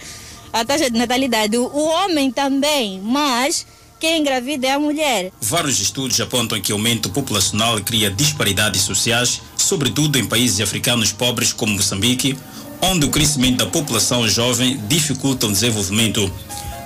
[0.52, 1.56] a taxa de natalidade.
[1.56, 3.66] O homem também, mas
[3.98, 5.32] quem engravida é a mulher.
[5.40, 11.52] Vários estudos apontam que o aumento populacional cria disparidades sociais, sobretudo em países africanos pobres
[11.52, 12.36] como Moçambique,
[12.82, 16.32] onde o crescimento da população jovem dificulta o desenvolvimento.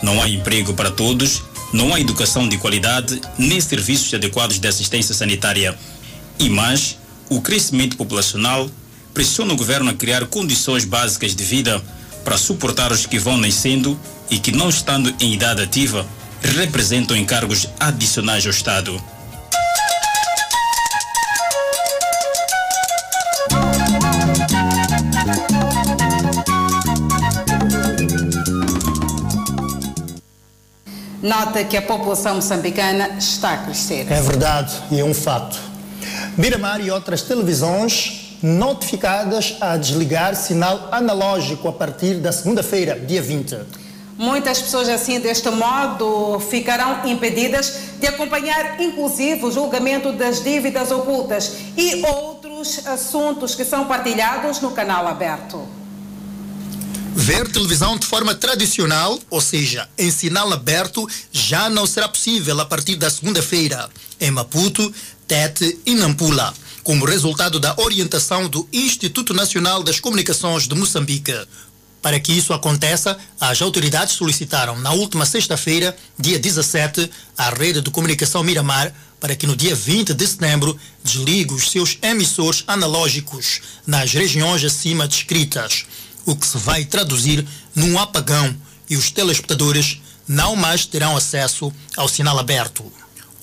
[0.03, 1.43] Não há emprego para todos
[1.75, 5.77] não há educação de qualidade nem serviços adequados de assistência sanitária.
[6.39, 6.97] E mais,
[7.29, 8.71] o crescimento populacional
[9.15, 11.81] pressiona o governo a criar condições básicas de vida
[12.25, 13.99] para suportar os que vão nascendo
[14.29, 16.05] e que, não estando em idade ativa,
[16.43, 19.01] representam encargos adicionais ao Estado.
[31.23, 34.11] Nota que a população moçambicana está a crescer.
[34.11, 35.59] É verdade e é um fato.
[36.37, 43.57] Miramar e outras televisões notificadas a desligar sinal analógico a partir da segunda-feira, dia 20.
[44.19, 51.53] Muitas pessoas assim, deste modo, ficarão impedidas de acompanhar, inclusive, o julgamento das dívidas ocultas
[51.75, 55.67] e outros assuntos que são partilhados no canal aberto.
[57.15, 62.67] Ver televisão de forma tradicional, ou seja, em sinal aberto, já não será possível a
[62.67, 63.89] partir da segunda-feira,
[64.21, 64.93] em Maputo,
[65.27, 66.53] Tete e Nampula,
[66.85, 71.35] como resultado da orientação do Instituto Nacional das Comunicações de Moçambique.
[72.03, 77.91] Para que isso aconteça, as autoridades solicitaram na última sexta-feira, dia 17, à rede de
[77.91, 84.13] comunicação Miramar para que no dia 20 de setembro desligue os seus emissores analógicos nas
[84.13, 85.87] regiões acima descritas
[86.27, 88.55] o que se vai traduzir num apagão
[88.89, 92.85] e os telespectadores não mais terão acesso ao sinal aberto.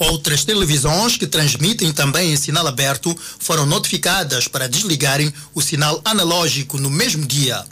[0.02, 6.80] Outras televisões que transmitem também em sinal aberto foram notificadas para desligarem o sinal analógico
[6.80, 7.64] no mesmo dia.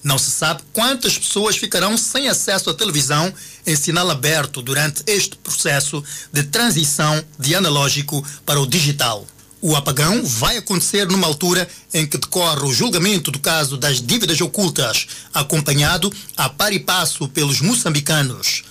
[0.00, 3.34] Não se sabe quantas pessoas ficarão sem acesso à televisão
[3.66, 6.00] em sinal aberto durante este processo
[6.32, 9.26] de transição de analógico para o digital.
[9.60, 14.40] O apagão vai acontecer numa altura em que decorre o julgamento do caso das dívidas
[14.40, 18.62] ocultas, acompanhado a par e passo pelos moçambicanos.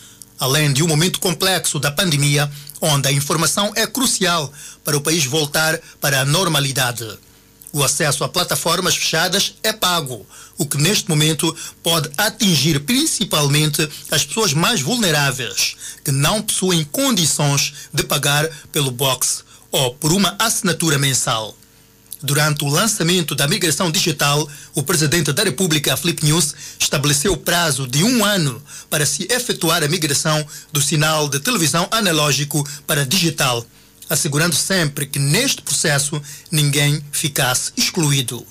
[0.44, 2.52] Além de um momento complexo da pandemia,
[2.82, 4.52] onde a informação é crucial
[4.84, 7.08] para o país voltar para a normalidade.
[7.72, 10.28] O acesso a plataformas fechadas é pago,
[10.58, 17.74] o que neste momento pode atingir principalmente as pessoas mais vulneráveis, que não possuem condições
[17.94, 21.56] de pagar pelo box ou por uma assinatura mensal.
[22.26, 27.86] Durante o lançamento da migração digital, o presidente da República, Flip News, estabeleceu o prazo
[27.86, 33.66] de um ano para se efetuar a migração do sinal de televisão analógico para digital,
[34.10, 38.48] assegurando sempre que neste processo ninguém ficasse excluído.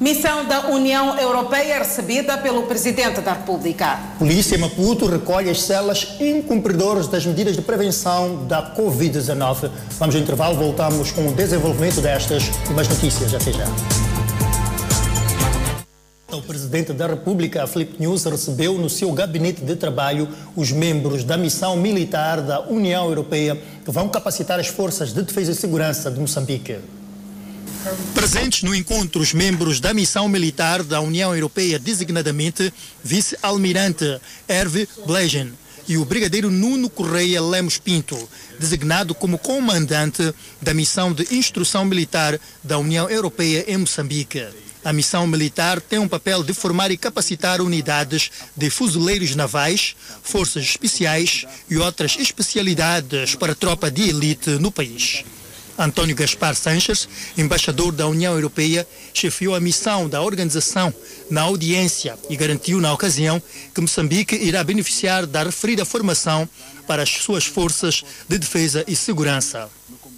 [0.00, 4.00] Missão da União Europeia recebida pelo Presidente da República.
[4.18, 9.70] Polícia Maputo recolhe as celas incumpridores das medidas de prevenção da Covid-19.
[9.98, 13.32] Vamos ao intervalo, voltamos com o desenvolvimento destas e mais notícias.
[13.32, 13.66] Até já.
[16.32, 20.26] O Presidente da República, Felipe News, recebeu no seu gabinete de trabalho
[20.56, 25.52] os membros da missão militar da União Europeia que vão capacitar as forças de defesa
[25.52, 26.78] e segurança de Moçambique.
[28.14, 35.52] Presentes no encontro, os membros da missão militar da União Europeia, designadamente vice-almirante Hervé Blegen
[35.88, 38.16] e o brigadeiro Nuno Correia Lemos Pinto,
[38.58, 44.46] designado como comandante da missão de instrução militar da União Europeia em Moçambique.
[44.84, 50.64] A missão militar tem um papel de formar e capacitar unidades de fuzileiros navais, forças
[50.64, 55.24] especiais e outras especialidades para a tropa de elite no país.
[55.84, 60.94] António Gaspar Sanches, embaixador da União Europeia, chefiou a missão da organização
[61.30, 63.42] na audiência e garantiu, na ocasião,
[63.74, 66.48] que Moçambique irá beneficiar da referida formação
[66.86, 69.68] para as suas forças de defesa e segurança.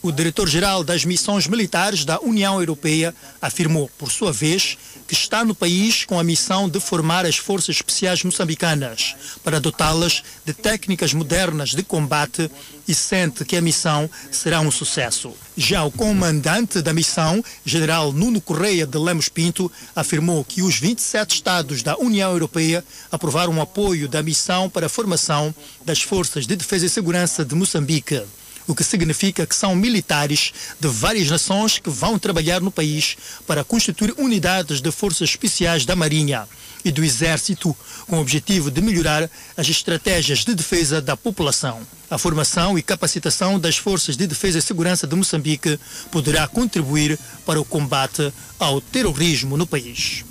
[0.02, 5.54] O diretor-geral das missões militares da União Europeia afirmou, por sua vez, que está no
[5.54, 11.70] país com a missão de formar as forças especiais moçambicanas para dotá-las de técnicas modernas
[11.70, 12.50] de combate
[12.86, 15.32] e sente que a missão será um sucesso.
[15.56, 21.34] Já o comandante da missão, general Nuno Correia de Lemos Pinto, afirmou que os 27
[21.34, 26.56] Estados da União Europeia aprovaram o apoio da missão para a formação das forças de
[26.56, 28.22] defesa e segurança de Moçambique
[28.66, 33.64] o que significa que são militares de várias nações que vão trabalhar no país para
[33.64, 36.48] constituir unidades de forças especiais da Marinha
[36.84, 37.74] e do Exército,
[38.06, 41.80] com o objetivo de melhorar as estratégias de defesa da população.
[42.10, 47.60] A formação e capacitação das forças de defesa e segurança de Moçambique poderá contribuir para
[47.60, 50.24] o combate ao terrorismo no país.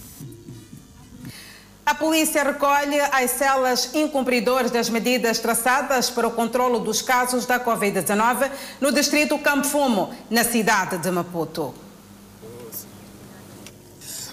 [1.85, 7.59] A polícia recolhe as celas incumpridores das medidas traçadas para o controlo dos casos da
[7.59, 11.75] Covid-19 no distrito Campo Fumo, na cidade de Maputo.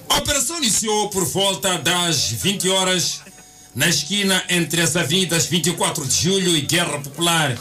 [0.08, 3.20] A operação iniciou por volta das 20 horas
[3.74, 7.58] na esquina entre as avenidas 24 de Julho e Guerra Popular.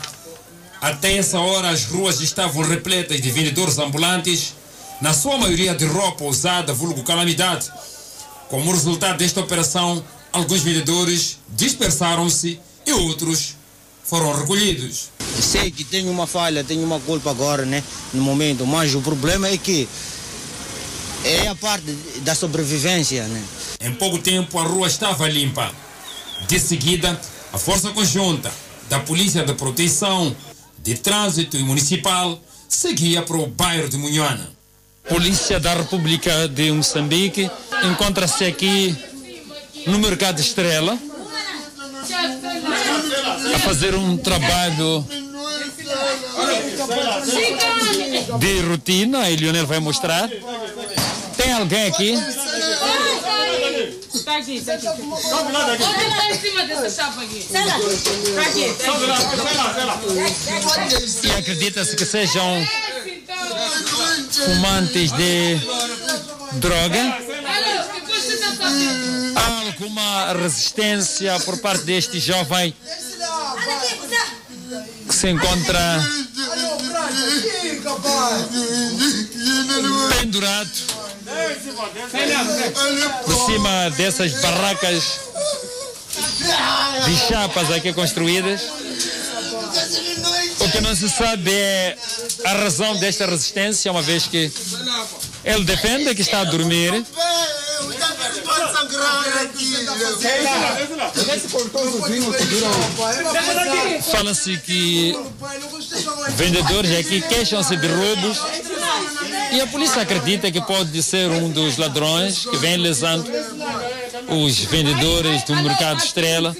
[0.80, 4.54] Até essa hora, as ruas estavam repletas de vendedores ambulantes,
[5.02, 7.72] na sua maioria de roupa usada, vulgo calamidade.
[8.50, 13.56] Como resultado desta operação, alguns vendedores dispersaram-se e outros
[14.04, 15.10] foram recolhidos.
[15.39, 19.47] Sei que tenho uma falha, tenho uma culpa agora, né, no momento, mas o problema
[19.47, 19.88] é que
[21.24, 21.91] é a parte
[22.22, 23.43] da sobrevivência, né?
[23.82, 25.72] Em pouco tempo, a rua estava limpa.
[26.47, 27.20] De seguida,
[27.54, 28.52] a força conjunta
[28.89, 30.36] da Polícia de Proteção,
[30.82, 34.59] de Trânsito e Municipal seguia para o bairro de Munhana.
[35.08, 37.50] Polícia da República de Moçambique
[37.84, 38.95] encontra-se aqui
[39.88, 40.97] no Mercado Estrela
[43.56, 45.06] a fazer um trabalho
[48.39, 50.30] de rotina, e Leonel vai mostrar.
[51.38, 52.14] Tem alguém aqui?
[54.14, 54.88] Está aqui, está aqui.
[54.88, 55.84] Olha lá aqui.
[58.39, 59.06] Aqui, está aqui.
[61.28, 62.64] E acredita-se que sejam
[64.32, 65.60] fumantes de
[66.54, 67.18] droga.
[69.36, 72.74] Há alguma resistência por parte deste jovem
[75.08, 76.02] que se encontra
[80.20, 80.70] pendurado
[83.26, 85.20] por cima dessas barracas
[87.06, 88.62] de chapas aqui construídas.
[90.70, 91.98] O que não se sabe é
[92.46, 94.52] a razão desta resistência, uma vez que
[95.44, 97.04] ele defende que está a dormir.
[104.12, 105.16] Fala-se que
[106.36, 108.38] vendedores aqui queixam-se de roubos
[109.52, 113.30] e a polícia acredita que pode ser um dos ladrões que vem lesando
[114.30, 116.56] os vendedores do mercado Estrela.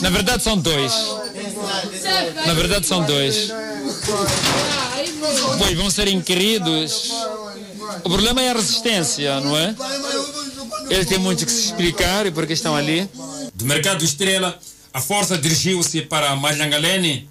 [0.00, 0.92] Na verdade são dois.
[2.46, 3.52] Na verdade são dois.
[5.58, 7.12] Pois vão ser inquiridos.
[8.04, 9.74] O problema é a resistência, não é?
[10.90, 13.08] Eles têm muito que se explicar e porque estão ali.
[13.54, 14.58] Do mercado Estrela,
[14.92, 17.28] a força dirigiu-se para Majangalene.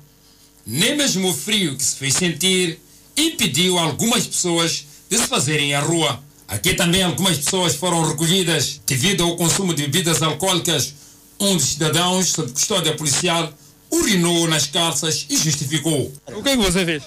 [0.66, 2.80] Nem mesmo o frio que se fez sentir
[3.18, 6.22] impediu algumas pessoas de se fazerem à rua.
[6.48, 10.94] Aqui também algumas pessoas foram recolhidas devido ao consumo de bebidas alcoólicas.
[11.40, 13.52] Um dos cidadãos, sob custódia policial,
[13.92, 16.12] urinou nas calças e justificou.
[16.28, 17.04] O que é que você fez?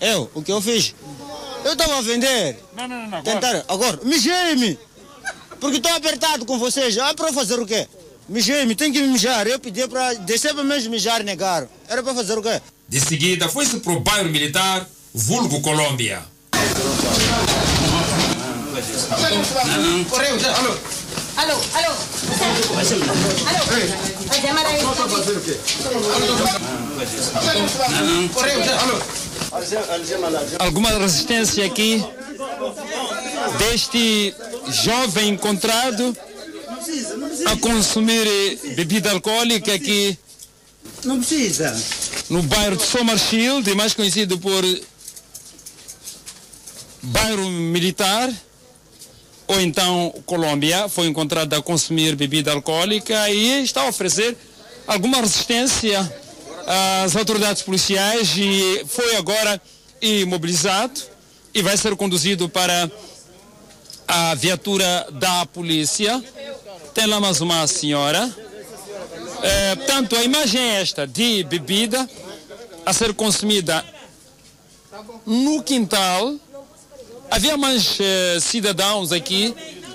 [0.00, 0.30] Eu?
[0.34, 0.94] O que eu fiz?
[1.64, 2.58] Eu estava a vender.
[2.76, 3.22] Não, não, não.
[3.22, 3.64] Tentar.
[3.68, 4.78] Agora, mijei-me.
[5.58, 6.96] Porque estou apertado com vocês.
[6.96, 7.88] É para fazer o quê?
[8.28, 9.46] Mijei-me, tem que me mijar.
[9.46, 11.68] Eu pedi para descer para mesmo mijar e negaram.
[11.88, 12.60] Era para fazer o quê?
[12.86, 16.22] De seguida, foi-se para o bairro militar, vulgo Colômbia.
[20.10, 20.54] Correu já.
[20.56, 20.76] Alô.
[21.36, 21.94] Alô, alô.
[23.48, 23.64] Alô.
[24.26, 24.80] Vai chamar aí.
[28.28, 28.80] Correu já.
[28.80, 29.23] Alô.
[30.58, 32.02] Alguma resistência aqui
[33.58, 34.34] deste
[34.68, 36.16] jovem encontrado
[37.46, 38.26] a consumir
[38.74, 40.18] bebida alcoólica aqui
[41.04, 41.74] Não precisa.
[42.30, 44.62] no bairro de Somerfield, mais conhecido por
[47.02, 48.30] bairro militar,
[49.46, 54.36] ou então Colômbia, foi encontrado a consumir bebida alcoólica e está a oferecer
[54.86, 56.00] alguma resistência
[56.66, 59.60] às autoridades policiais e foi agora
[60.00, 61.00] imobilizado
[61.52, 62.90] e vai ser conduzido para
[64.06, 66.22] a viatura da polícia.
[66.92, 68.32] Tem lá mais uma senhora.
[69.42, 72.08] É, portanto, a imagem é esta de bebida
[72.84, 73.84] a ser consumida
[75.26, 76.34] no quintal.
[77.30, 79.54] Havia mais eh, cidadãos aqui,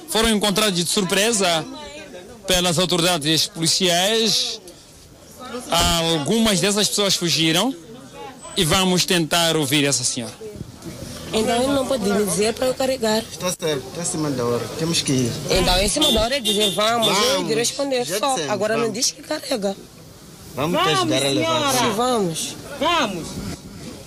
[0.09, 1.65] foram encontrados de surpresa
[2.47, 4.59] pelas autoridades policiais.
[5.71, 7.73] Algumas dessas pessoas fugiram
[8.57, 10.33] e vamos tentar ouvir essa senhora.
[11.31, 13.19] Então ele não pode me dizer para eu carregar.
[13.31, 14.65] Está certo, está acima da hora.
[14.79, 15.31] Temos que ir.
[15.49, 17.47] Então em cima da hora é dizer vamos, eu Vamos.
[17.47, 18.29] de responder Já só.
[18.33, 18.97] dissemos, Agora não vamos.
[18.97, 19.75] diz que carrega.
[20.55, 21.73] Vamos te ajudar a levar.
[21.73, 22.55] Sim, vamos.
[22.79, 23.27] Vamos.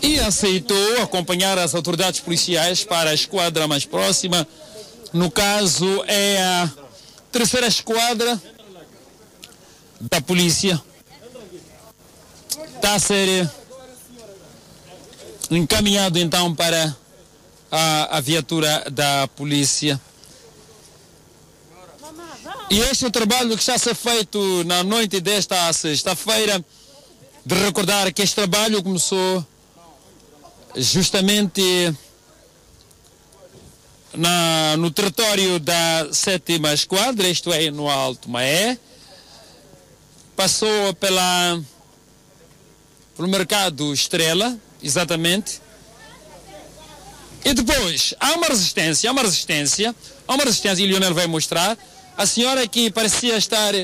[0.03, 4.47] e aceitou acompanhar as autoridades policiais para a esquadra mais próxima.
[5.12, 6.70] No caso, é a
[7.30, 8.40] terceira esquadra
[10.01, 10.82] da polícia.
[12.53, 13.50] Está a ser
[15.50, 16.94] encaminhado então para
[17.70, 20.00] a, a viatura da polícia.
[22.70, 26.62] E este é o trabalho que está a ser feito na noite desta sexta-feira.
[27.44, 29.44] De recordar que este trabalho começou
[30.76, 31.94] justamente
[34.14, 38.78] na, no território da sétima esquadra, isto é, no Alto Maé.
[40.36, 41.61] Passou pela
[43.17, 45.61] pelo mercado Estrela, exatamente.
[47.45, 49.95] E depois, há uma resistência, há uma resistência,
[50.27, 51.77] há uma resistência, e Lionel vai mostrar.
[52.17, 53.75] A senhora que parecia estar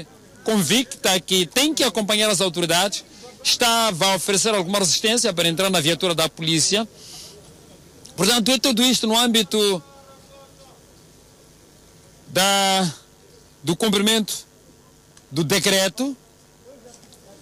[0.44, 3.04] convicta que tem que acompanhar as autoridades,
[3.42, 6.88] estava a oferecer alguma resistência para entrar na viatura da polícia.
[8.16, 9.82] Portanto, é tudo isto no âmbito
[12.28, 12.94] da,
[13.62, 14.46] do cumprimento
[15.30, 16.16] do decreto,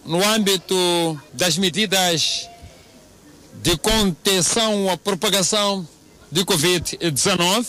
[0.06, 2.48] no âmbito das medidas
[3.62, 5.86] de contenção à propagação
[6.30, 7.66] de Covid-19,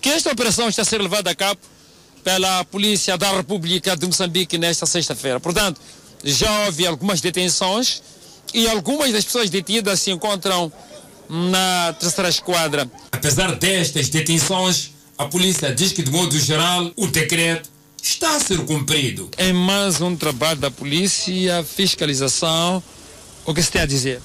[0.00, 1.60] que esta operação está a ser levada a cabo
[2.22, 5.40] pela Polícia da República de Moçambique nesta sexta-feira.
[5.40, 5.80] Portanto,
[6.22, 8.02] já houve algumas detenções
[8.54, 10.72] e algumas das pessoas detidas se encontram
[11.28, 12.90] na terceira esquadra.
[13.12, 17.70] Apesar destas detenções, a polícia diz que, de modo geral, o decreto
[18.02, 19.28] está a ser cumprido.
[19.36, 22.82] É mais um trabalho da polícia, fiscalização.
[23.44, 24.20] O que se tem a dizer?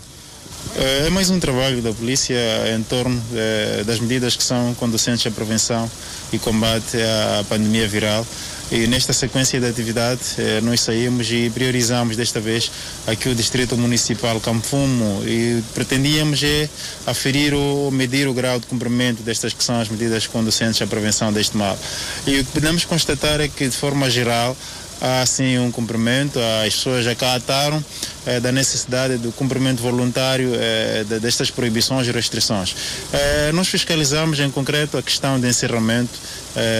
[0.77, 2.35] É mais um trabalho da polícia
[2.75, 5.89] em torno eh, das medidas que são conducentes à prevenção
[6.33, 8.25] e combate à pandemia viral.
[8.71, 12.71] E nesta sequência de atividade, eh, nós saímos e priorizamos desta vez
[13.05, 16.67] aqui o Distrito Municipal Camfumo e pretendíamos é
[17.05, 21.31] aferir ou medir o grau de cumprimento destas que são as medidas conducentes à prevenção
[21.31, 21.77] deste mal.
[22.25, 24.57] E o que podemos constatar é que, de forma geral,
[24.99, 27.83] há sim um cumprimento, as pessoas acataram
[28.25, 32.75] eh, da necessidade do cumprimento voluntário eh, de, destas proibições e restrições.
[33.13, 36.13] Eh, nós fiscalizamos em concreto a questão de encerramento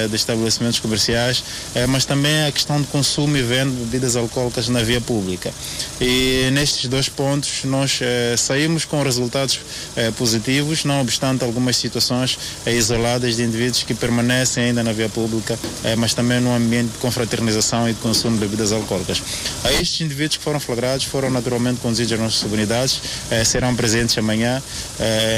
[0.10, 1.44] de estabelecimentos comerciais,
[1.90, 5.52] mas também a questão de consumo e venda de bebidas alcoólicas na via pública.
[6.00, 8.00] E nestes dois pontos nós
[8.38, 9.60] saímos com resultados
[10.18, 15.60] positivos, não obstante algumas situações isoladas de indivíduos que permanecem ainda na via pública,
[15.98, 19.22] mas também num ambiente de confraternização e de consumo de bebidas alcoólicas.
[19.66, 23.02] A estes indivíduos que foram flagrados foram naturalmente conduzidos às nossas unidades,
[23.46, 24.62] serão presentes amanhã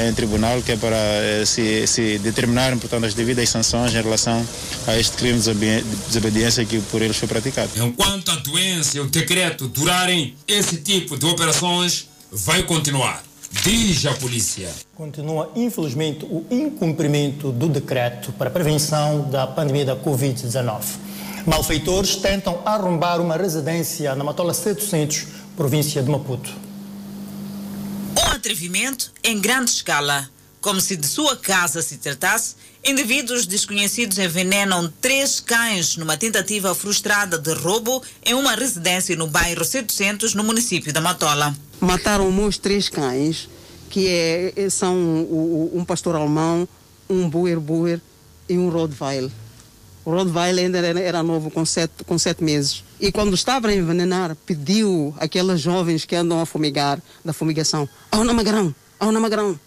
[0.07, 0.97] em tribunal, que é para
[1.45, 4.45] se, se determinarem, portanto, as devidas sanções em relação relação
[4.87, 7.69] a este crime de desobediência que por eles foi praticado.
[7.77, 13.23] Enquanto a doença e o decreto durarem, esse tipo de operações vai continuar.
[13.63, 14.69] Diz a polícia.
[14.95, 20.81] Continua, infelizmente, o incumprimento do decreto para a prevenção da pandemia da Covid-19.
[21.45, 25.27] Malfeitores tentam arrombar uma residência na Matola 700,
[25.57, 26.53] província de Maputo.
[28.17, 30.29] Um atrevimento em grande escala.
[30.61, 32.55] Como se de sua casa se tratasse,
[32.87, 39.65] Indivíduos desconhecidos envenenam três cães numa tentativa frustrada de roubo em uma residência no bairro
[39.65, 41.53] 700, no município da Matola.
[41.81, 43.49] Mataram meus três cães,
[43.89, 44.95] que é, são
[45.73, 46.65] um pastor alemão,
[47.09, 47.99] um Boer Boer
[48.47, 49.31] e um Rottweiler.
[50.05, 52.85] O Rottweiler ainda era, era novo, com sete, com sete meses.
[52.99, 58.23] E quando estava a envenenar, pediu aquelas jovens que andam a fumigar, da fumigação, ao
[58.23, 59.59] namagrão, ao namagrão,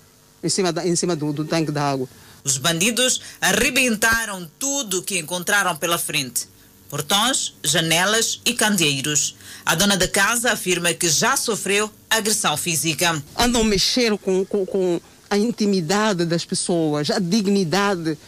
[0.42, 2.08] em cima, da, em cima do, do tanque da água.
[2.42, 6.48] Os bandidos arrebentaram tudo que encontraram pela frente:
[6.88, 9.36] portões, janelas e candeeiros.
[9.64, 13.22] A dona da casa afirma que já sofreu agressão física.
[13.38, 18.18] Andam a mexer com, com, com a intimidade das pessoas, a dignidade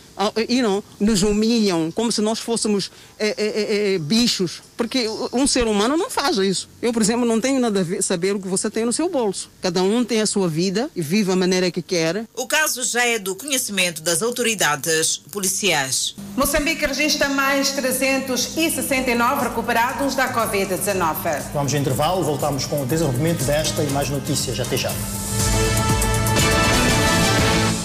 [0.48, 4.62] you know, nos humilham como se nós fôssemos é, é, é, bichos.
[4.76, 6.68] Porque um ser humano não faz isso.
[6.80, 9.08] Eu, por exemplo, não tenho nada a ver, saber o que você tem no seu
[9.08, 9.50] bolso.
[9.60, 12.24] Cada um tem a sua vida e vive a maneira que quer.
[12.34, 16.16] O caso já é do conhecimento das autoridades policiais.
[16.36, 21.42] Moçambique registra mais 369 recuperados da Covid-19.
[21.54, 24.58] Vamos ao intervalo, voltamos com o desenvolvimento desta e mais notícias.
[24.58, 24.90] Até já.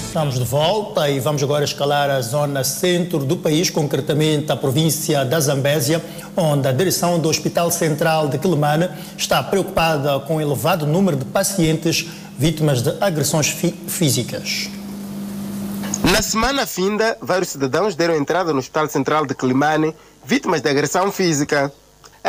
[0.08, 5.26] Estamos de volta e vamos agora escalar a zona centro do país, concretamente a província
[5.26, 6.02] da Zambésia,
[6.36, 11.26] onde a direção do Hospital Central de Quelimane está preocupada com o elevado número de
[11.26, 14.70] pacientes vítimas de agressões fí físicas.
[16.10, 19.94] Na semana finda, vários cidadãos deram entrada no Hospital Central de Quelimane
[20.26, 21.72] vítimas de agressão física.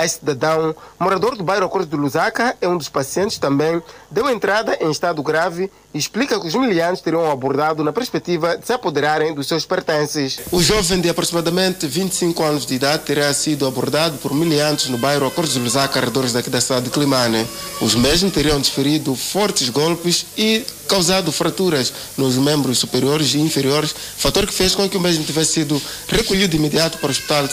[0.04, 4.78] Este cidadão, morador do bairro Acordo de Lusaka, é um dos pacientes também, deu entrada
[4.80, 9.34] em estado grave e explica que os milianos teriam abordado na perspectiva de se apoderarem
[9.34, 10.38] dos seus pertences.
[10.52, 15.26] O jovem de aproximadamente 25 anos de idade terá sido abordado por miliantes no bairro
[15.26, 17.44] Acordo de Lusaka, arredores daqui da cidade de Climane.
[17.80, 24.46] Os mesmos teriam desferido fortes golpes e causado fraturas nos membros superiores e inferiores, fator
[24.46, 27.48] que fez com que o mesmo tivesse sido recolhido de imediato para o hospital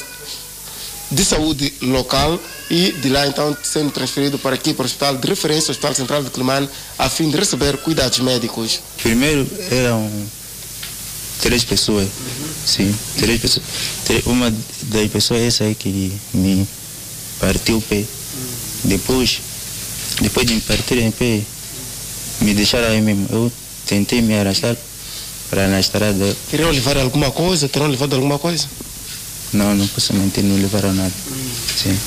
[1.11, 2.39] de saúde local
[2.69, 5.93] e de lá então sendo transferido para aqui para o hospital de referência, o Hospital
[5.93, 8.79] Central de Climane, a fim de receber cuidados médicos.
[9.01, 10.09] Primeiro eram
[11.41, 12.07] três pessoas,
[12.65, 13.65] sim, três pessoas.
[14.25, 14.51] Uma
[14.83, 16.67] das pessoas é essa aí que me
[17.39, 18.03] partiu o pé.
[18.83, 19.41] Depois,
[20.21, 21.41] depois de me partir em pé,
[22.41, 23.27] me deixaram aí mesmo.
[23.29, 23.51] Eu
[23.85, 24.75] tentei me arrastar
[25.49, 26.35] para na estrada.
[26.49, 27.69] Queriam levar alguma coisa?
[27.69, 28.67] Terão levado alguma coisa?
[29.55, 31.13] Não, não posso mentir, não levaram nada.
[31.75, 31.97] Sim.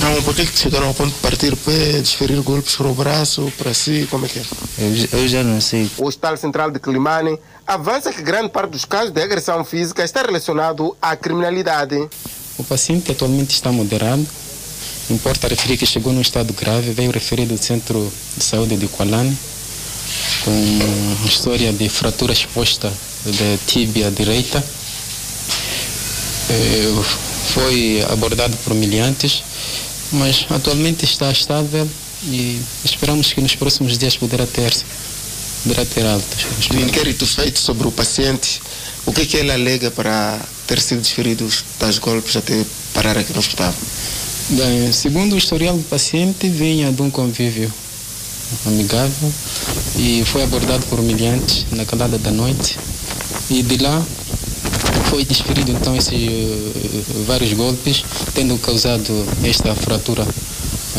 [0.00, 2.94] Não, por que que chegaram ao ponto de partir o pé, desferir golpes para o
[2.94, 4.42] braço, para si, como é que é?
[4.78, 5.90] Eu, eu já não sei.
[5.98, 7.36] O Hospital Central de Quilimane
[7.66, 11.96] avança que grande parte dos casos de agressão física está relacionado à criminalidade.
[12.56, 14.24] O paciente atualmente está moderado.
[15.10, 19.36] Importa referir que chegou num estado grave, veio referido do Centro de Saúde de Kualane,
[20.44, 22.92] com uma história de fratura exposta
[23.24, 24.62] da tíbia direita.
[26.50, 27.02] Eh,
[27.54, 29.42] Foi abordado por miliantes,
[30.12, 31.88] mas atualmente está estável
[32.24, 34.72] e esperamos que nos próximos dias poderá ter,
[35.62, 36.46] poderá ter altas.
[36.68, 38.60] Do inquérito feito sobre o paciente,
[39.06, 43.38] o que, que ele alega para ter sido desferido tais golpes até parar aqui no
[43.38, 43.74] hospital?
[44.50, 47.72] Bem, segundo o historial do paciente, vinha de um convívio
[48.66, 49.32] amigável
[49.96, 52.78] e foi abordado por humilhantes na calada da noite
[53.50, 54.02] e de lá
[55.08, 58.04] foi desferido então esses eh, vários golpes,
[58.34, 60.26] tendo causado esta fratura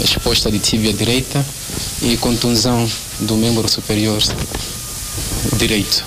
[0.04, 1.46] exposta de tíbia direita
[2.02, 2.90] e contusão
[3.20, 4.20] do membro superior
[5.58, 6.04] direito.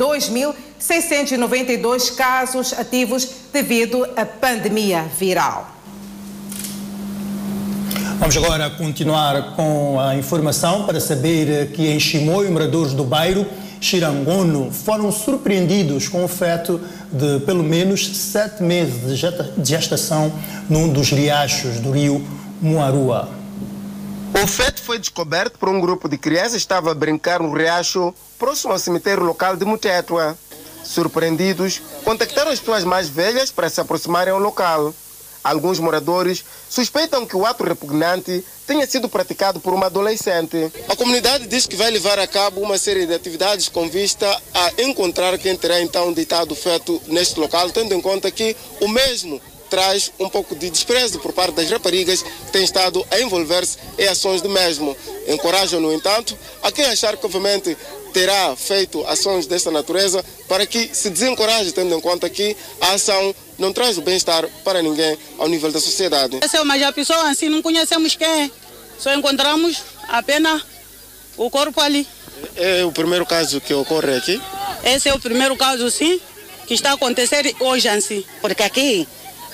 [0.79, 5.75] 2.692 casos ativos devido à pandemia viral.
[8.17, 13.45] Vamos agora continuar com a informação para saber que em Chimoio, moradores do bairro
[13.81, 20.33] Chirangono foram surpreendidos com o feto de pelo menos sete meses de gesta- de gestação
[20.69, 22.21] num dos riachos do rio
[22.61, 23.29] Muarua.
[24.43, 28.13] O feto foi descoberto por um grupo de crianças que estava a brincar no riacho
[28.37, 30.37] próximo ao cemitério local de Mutetua.
[30.89, 34.91] Surpreendidos, contactaram as pessoas mais velhas para se aproximarem ao local.
[35.43, 40.71] Alguns moradores suspeitam que o ato repugnante tenha sido praticado por uma adolescente.
[40.87, 44.81] A comunidade diz que vai levar a cabo uma série de atividades com vista a
[44.81, 49.39] encontrar quem terá então deitado o feto neste local, tendo em conta que o mesmo
[49.69, 54.07] traz um pouco de desprezo por parte das raparigas que têm estado a envolver-se em
[54.07, 54.97] ações do mesmo.
[55.27, 57.77] Encorajam, no entanto, a quem achar que obviamente
[58.13, 63.33] terá feito ações desta natureza para que se desencoraje, tendo em conta que a ação
[63.57, 66.39] não traz o bem-estar para ninguém ao nível da sociedade.
[66.41, 68.51] Essa é mas a pessoa assim não conhecemos quem é.
[68.97, 70.61] Só encontramos apenas
[71.37, 72.07] o corpo ali.
[72.55, 74.41] É o primeiro caso que ocorre aqui?
[74.83, 76.19] Esse é o primeiro caso, sim,
[76.67, 78.23] que está a acontecer hoje assim.
[78.41, 79.07] Porque aqui,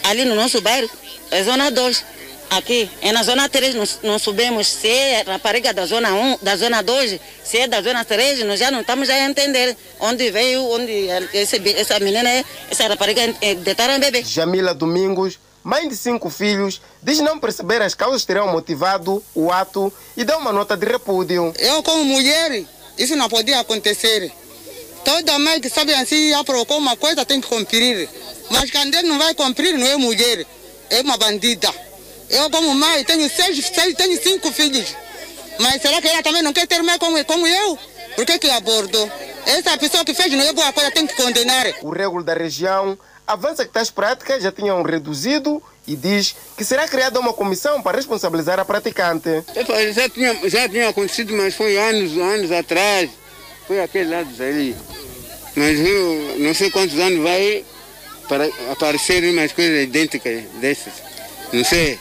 [0.04, 0.90] ali no nosso bairro,
[1.32, 2.04] é zona 2.
[2.50, 4.68] Aqui, é na zona 3, nós, nós subimos.
[4.68, 8.60] Se é rapariga da zona 1, da zona 2, se é da zona 3, nós
[8.60, 13.56] já não estamos a entender onde veio, onde esse, essa menina, é- essa rapariga é,
[13.56, 14.24] deitaram bebê.
[14.24, 19.52] Jamila Domingos, mãe de cinco filhos, diz não perceber as causas que terão motivado o
[19.52, 21.52] ato e dá uma nota de repúdio.
[21.58, 22.64] Eu, como mulher,
[22.98, 24.32] isso não podia acontecer.
[25.04, 28.08] Toda mãe que sabe assim, já provocou uma coisa, tem que cumprir.
[28.50, 30.46] Mas quando ele não vai cumprir, não é mulher,
[30.90, 31.74] é uma bandida.
[32.36, 34.94] Eu, como mãe, tenho seis, seis tenho cinco filhos.
[35.58, 37.80] Mas será que ela também não quer ter mãe como, como eu?
[38.16, 39.10] Por que que abordou?
[39.46, 41.66] Essa pessoa que fez não é boa coisa, tem que condenar.
[41.82, 46.88] O régulo da região avança que tais práticas já tinham reduzido e diz que será
[46.88, 49.30] criada uma comissão para responsabilizar a praticante.
[49.94, 53.10] Já tinha, já tinha acontecido, mas foi anos, anos atrás.
[53.66, 54.76] Foi aquele lado ali.
[55.56, 57.64] Mas eu não sei quantos anos vai
[58.28, 60.94] para aparecerem umas coisas idênticas dessas.
[61.54, 61.98] Não sei.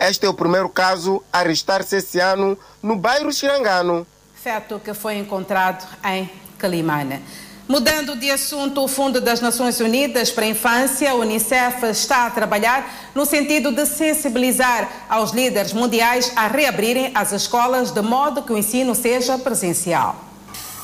[0.00, 4.06] Este é o primeiro caso a registrar-se esse ano no bairro Xirangano.
[4.34, 7.22] Feto que foi encontrado em Calimane.
[7.68, 12.30] Mudando de assunto, o Fundo das Nações Unidas para a Infância, o Unicef, está a
[12.30, 18.54] trabalhar no sentido de sensibilizar aos líderes mundiais a reabrirem as escolas de modo que
[18.54, 20.29] o ensino seja presencial.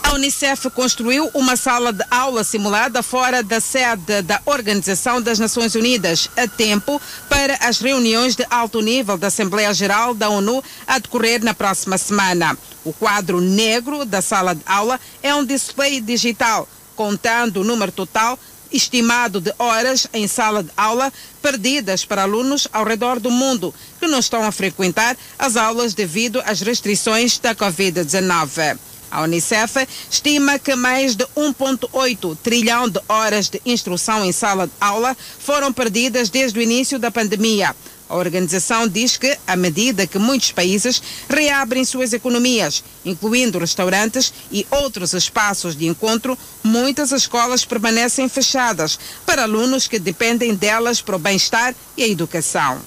[0.06, 5.74] A Unicef construiu uma sala de aula simulada fora da sede da Organização das Nações
[5.74, 11.00] Unidas, a tempo para as reuniões de alto nível da Assembleia Geral da ONU a
[11.00, 12.56] decorrer na próxima semana.
[12.84, 18.38] O quadro negro da sala de aula é um display digital, contando o número total
[18.70, 24.06] estimado de horas em sala de aula perdidas para alunos ao redor do mundo que
[24.06, 28.78] não estão a frequentar as aulas devido às restrições da Covid-19.
[29.16, 34.72] A Unicef estima que mais de 1,8 trilhão de horas de instrução em sala de
[34.78, 37.74] aula foram perdidas desde o início da pandemia.
[38.10, 44.66] A organização diz que, à medida que muitos países reabrem suas economias, incluindo restaurantes e
[44.70, 51.18] outros espaços de encontro, muitas escolas permanecem fechadas para alunos que dependem delas para o
[51.18, 52.82] bem-estar e a educação.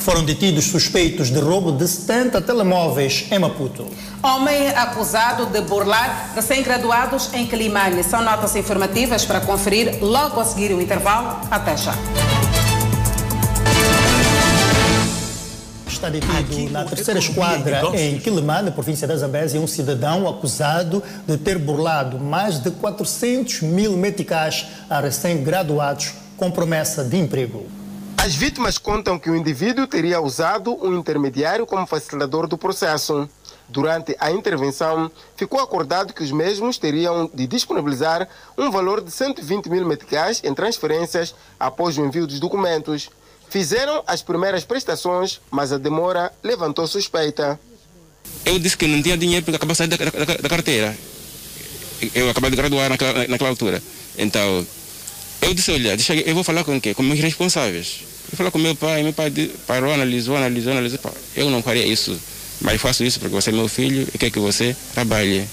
[0.00, 3.86] Foram detidos suspeitos de roubo de 70 telemóveis em Maputo.
[4.22, 8.02] Homem acusado de burlar recém-graduados em Climane.
[8.02, 11.38] São notas informativas para conferir logo a seguir o intervalo.
[11.50, 11.94] Até já.
[15.86, 21.58] Está detido na terceira esquadra em Quilimane, província da Zambésia, um cidadão acusado de ter
[21.58, 27.79] burlado mais de 400 mil meticais a recém-graduados com promessa de emprego.
[28.22, 33.26] As vítimas contam que o indivíduo teria usado um intermediário como facilitador do processo.
[33.66, 39.70] Durante a intervenção, ficou acordado que os mesmos teriam de disponibilizar um valor de 120
[39.70, 43.08] mil meticais em transferências após o envio dos documentos.
[43.48, 47.58] Fizeram as primeiras prestações, mas a demora levantou suspeita.
[48.44, 50.94] Eu disse que não tinha dinheiro porque acabou de sair da, da, da carteira.
[52.14, 53.82] Eu acabei de graduar naquela, naquela altura.
[54.18, 54.66] Então,
[55.40, 56.92] eu disse, olha, deixa, eu vou falar com quem?
[56.92, 58.09] Com meus responsáveis.
[58.30, 59.32] Eu falei com meu pai, meu pai
[59.66, 61.00] parou, analisou, analisou, analisou.
[61.34, 62.16] Eu não faria isso,
[62.60, 65.44] mas faço isso porque você é meu filho e quer que você trabalhe.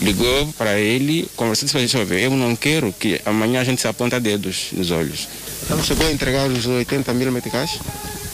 [0.00, 3.82] Ligou para ele, conversou e disse, deixa eu eu não quero que amanhã a gente
[3.82, 5.28] se aponta dedos nos olhos.
[5.62, 7.78] Então chegou a entregar os 80 mil meticais?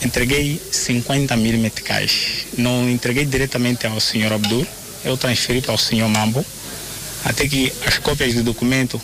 [0.01, 2.45] Entreguei 50 mil meticais.
[2.57, 4.65] Não entreguei diretamente ao senhor Abdul,
[5.03, 6.45] eu transferi para o senhor Mambo,
[7.25, 9.01] até que as cópias do documento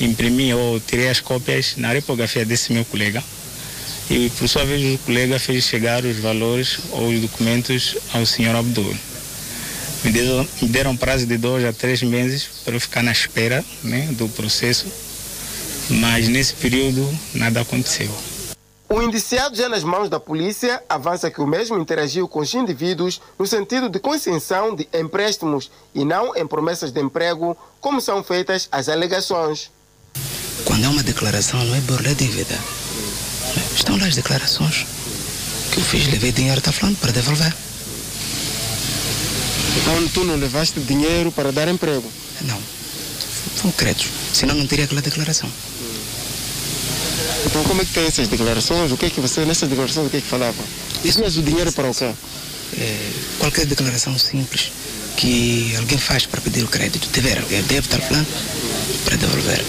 [0.00, 3.22] imprimi ou tirei as cópias na repografia desse meu colega.
[4.12, 8.54] E por sua vez o colega fez chegar os valores ou os documentos ao senhor
[8.54, 8.94] Abdul.
[10.04, 13.64] Me deram, me deram prazo de dois a três meses para eu ficar na espera
[13.82, 14.84] né, do processo,
[15.88, 18.10] mas nesse período nada aconteceu.
[18.86, 23.18] O indiciado já nas mãos da polícia avança que o mesmo interagiu com os indivíduos
[23.38, 28.68] no sentido de concessão de empréstimos e não em promessas de emprego, como são feitas
[28.70, 29.70] as alegações.
[30.66, 32.58] Quando é uma declaração, não é burla dívida.
[33.74, 34.86] Estão lá as declarações
[35.72, 37.52] que eu fiz, levei dinheiro, está falando, para devolver.
[39.76, 42.08] Então tu não levaste dinheiro para dar emprego?
[42.42, 42.58] Não.
[43.60, 44.10] São créditos.
[44.32, 45.50] Senão não teria aquela declaração.
[47.46, 48.92] Então como é que tem essas declarações?
[48.92, 50.62] O que é que você, nessas declarações, o que é que falava?
[51.04, 52.12] Isso mas o dinheiro para o quê?
[52.78, 54.72] É, qualquer declaração simples
[55.16, 57.08] que alguém faz para pedir o crédito.
[57.10, 58.26] Dever, deve estar falando
[59.04, 59.64] para devolver.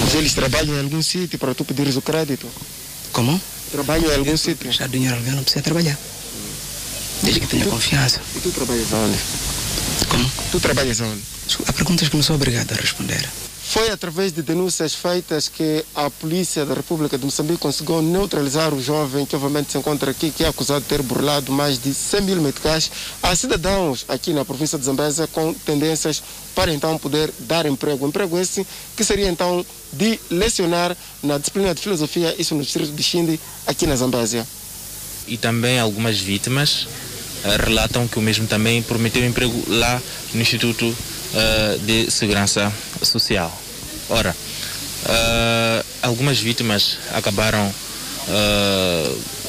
[0.00, 2.46] Mas eles trabalham em algum sítio para tu pedires o crédito?
[3.18, 3.40] Como?
[3.72, 4.70] Trabalham em algum sítio?
[4.70, 5.98] Já dinheiro alguém não precisa trabalhar.
[7.20, 8.20] Desde que tenha tu, confiança.
[8.36, 9.18] E tu trabalhas onde?
[10.08, 10.30] Como?
[10.52, 11.20] Tu trabalhas onde?
[11.66, 13.28] Há perguntas que não sou obrigado a responder.
[13.70, 18.82] Foi através de denúncias feitas que a polícia da República de Moçambique conseguiu neutralizar o
[18.82, 22.22] jovem que obviamente se encontra aqui, que é acusado de ter burlado mais de 100
[22.22, 22.90] mil meticais
[23.22, 26.22] a cidadãos aqui na província de Zambésia com tendências
[26.54, 28.08] para então poder dar emprego.
[28.08, 28.66] Emprego esse
[28.96, 33.86] que seria então de lecionar na disciplina de filosofia, isso no distrito de Xindi, aqui
[33.86, 34.46] na Zambésia.
[35.26, 36.84] E também algumas vítimas
[37.44, 40.00] uh, relatam que o mesmo também prometeu emprego lá
[40.32, 40.96] no Instituto
[41.34, 42.72] uh, de Segurança
[43.02, 43.52] Social.
[44.08, 47.72] Ora, uh, algumas vítimas acabaram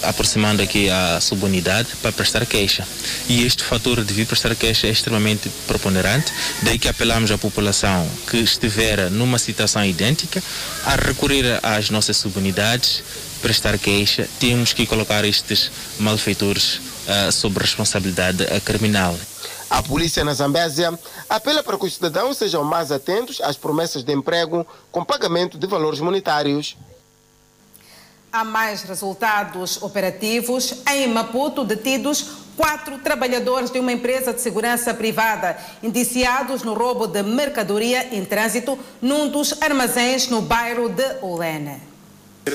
[0.03, 2.87] aproximando aqui a subunidade para prestar queixa.
[3.27, 8.07] E este fator de vir prestar queixa é extremamente preponderante, daí que apelamos à população
[8.29, 10.41] que estiver numa situação idêntica
[10.85, 13.03] a recorrer às nossas subunidades,
[13.41, 19.17] prestar queixa, temos que colocar estes malfeitores uh, sob responsabilidade criminal.
[19.69, 20.97] A polícia na Zambésia
[21.29, 25.67] apela para que os cidadãos sejam mais atentos às promessas de emprego com pagamento de
[25.67, 26.75] valores monetários.
[28.31, 30.73] Há mais resultados operativos.
[30.87, 32.25] Em Maputo, detidos
[32.57, 38.77] quatro trabalhadores de uma empresa de segurança privada, indiciados no roubo de mercadoria em trânsito
[39.01, 41.79] num dos armazéns no bairro de Olene.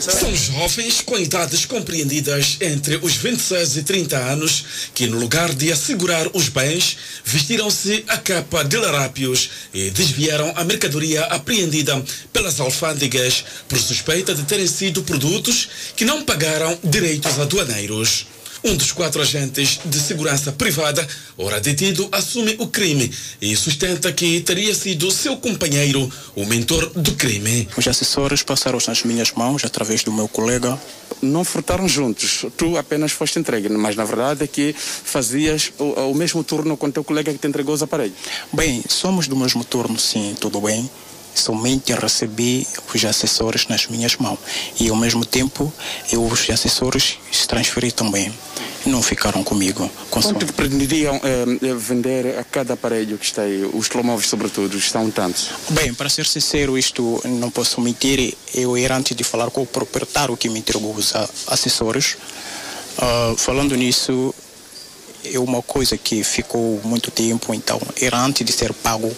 [0.01, 4.65] São jovens com idades compreendidas entre os 26 e 30 anos
[4.95, 10.65] que, no lugar de assegurar os bens, vestiram-se a capa de larápios e desviaram a
[10.65, 18.27] mercadoria apreendida pelas alfândegas por suspeita de terem sido produtos que não pagaram direitos aduaneiros.
[18.67, 21.07] Um dos quatro agentes de segurança privada,
[21.37, 27.13] ora detido, assume o crime e sustenta que teria sido seu companheiro o mentor do
[27.13, 27.69] crime.
[27.77, 30.81] Os assessores passaram nas minhas mãos através do meu colega.
[31.21, 36.15] Não furtaram juntos, tu apenas foste entregue, mas na verdade é que fazias o, o
[36.15, 38.17] mesmo turno com teu colega que te entregou os aparelhos.
[38.51, 40.89] Bem, somos do mesmo turno, sim, tudo bem.
[41.35, 44.39] Somente recebi os assessores nas minhas mãos
[44.79, 45.73] e ao mesmo tempo
[46.13, 48.33] eu, os assessores se transferi também.
[48.87, 49.91] Não ficaram comigo.
[50.11, 53.65] Quanto pretendiam eh, vender a cada aparelho que está aí?
[53.73, 55.49] Os telemóveis, sobretudo, estão tantos?
[55.71, 58.35] Bem, para ser sincero, isto não posso mentir.
[58.55, 61.15] Eu era antes de falar com o proprietário que me entregou os
[61.47, 62.19] assessores.
[62.99, 64.35] Uh, falando nisso,
[65.25, 69.11] é uma coisa que ficou muito tempo, então era antes de ser pago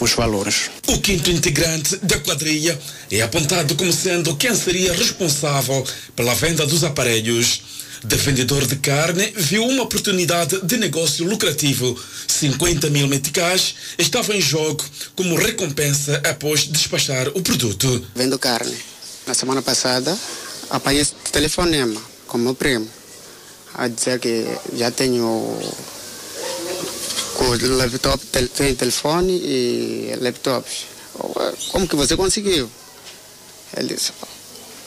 [0.00, 0.70] os valores.
[0.86, 2.78] O quinto integrante da quadrilha
[3.10, 5.84] é apontado como sendo quem seria responsável
[6.16, 7.62] pela venda dos aparelhos.
[8.04, 11.98] De vendedor de carne, viu uma oportunidade de negócio lucrativo.
[12.28, 14.84] 50 mil meticais estavam em jogo
[15.16, 18.06] como recompensa após despachar o produto.
[18.14, 18.76] Vendo carne.
[19.26, 20.16] Na semana passada,
[20.70, 22.88] apanhei esse telefonema com meu primo
[23.74, 25.58] a dizer que já tenho
[27.44, 30.86] o laptop, tem telefone e laptops.
[31.70, 32.68] Como que você conseguiu?
[33.76, 34.12] Ele disse,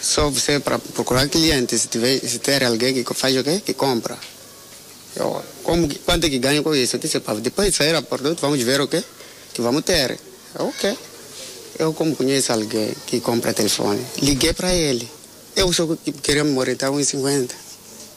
[0.02, 3.62] só você para procurar cliente, se tiver, se ter alguém que faz o quê?
[3.64, 4.18] Que compra.
[5.16, 6.96] Eu, como, quanto é que ganha com isso?
[6.96, 9.04] Eu disse, pá, depois de sair a produto, vamos ver o quê?
[9.54, 10.18] Que vamos ter.
[10.58, 10.98] Eu, ok.
[11.78, 15.10] Eu, como conheço alguém que compra telefone, liguei para ele.
[15.56, 15.88] Eu só
[16.24, 17.52] queria me orientar 1,50.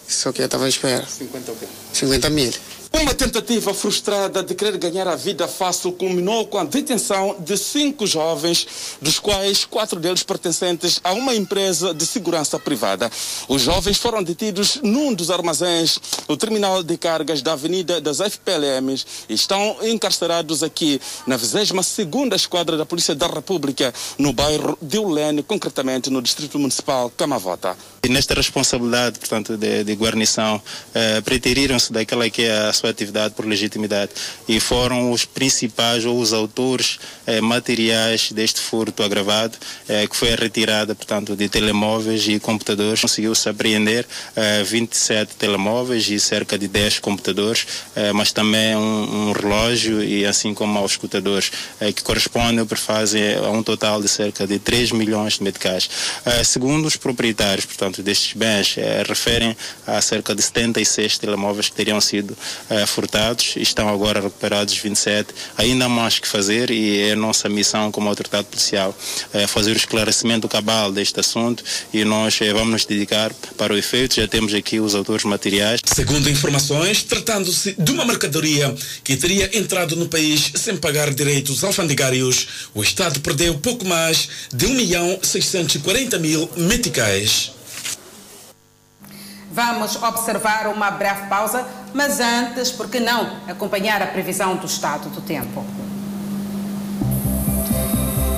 [0.07, 1.07] Só que eu estava à espera.
[1.07, 1.67] 50 o quê?
[1.93, 2.53] 50 mil.
[2.95, 8.07] Uma tentativa frustrada de querer ganhar a vida fácil culminou com a detenção de cinco
[8.07, 13.11] jovens, dos quais quatro deles pertencentes a uma empresa de segurança privada.
[13.49, 19.05] Os jovens foram detidos num dos armazéns do terminal de cargas da Avenida das FPLMs
[19.29, 25.43] e estão encarcerados aqui na 22ª Esquadra da Polícia da República, no bairro de Ulene,
[25.43, 27.77] concretamente no Distrito Municipal Camavota.
[28.05, 30.61] E nesta responsabilidade, portanto, de, de guarnição,
[30.95, 34.11] eh, preteriram-se daquela que é a sua atividade por legitimidade
[34.47, 39.57] e foram os principais ou os autores eh, materiais deste furto agravado,
[39.89, 43.01] eh, que foi a retirada, portanto, de telemóveis e computadores.
[43.01, 49.33] Conseguiu-se apreender eh, 27 telemóveis e cerca de 10 computadores, eh, mas também um, um,
[49.33, 51.51] relógio e assim como aos escutadores,
[51.81, 55.89] eh, que correspondem por fase a um total de cerca de 3 milhões de meticais.
[56.27, 58.77] Eh, segundo os proprietários, portanto, destes bens,
[59.07, 62.37] referem a cerca de 76 telemóveis que teriam sido
[62.71, 65.35] eh, furtados, estão agora recuperados 27.
[65.57, 68.97] Ainda há mais que fazer e é nossa missão como autoridade policial
[69.33, 73.77] eh, fazer o esclarecimento cabal deste assunto e nós eh, vamos nos dedicar para o
[73.77, 74.17] efeito.
[74.17, 75.81] Já temos aqui os autores materiais.
[75.85, 82.69] Segundo informações, tratando-se de uma mercadoria que teria entrado no país sem pagar direitos alfandegários,
[82.75, 87.54] o Estado perdeu pouco mais de 1 milhão 640 mil meticais.
[89.55, 95.09] Vamos observar uma breve pausa, mas antes, por que não acompanhar a previsão do estado
[95.11, 95.65] do tempo?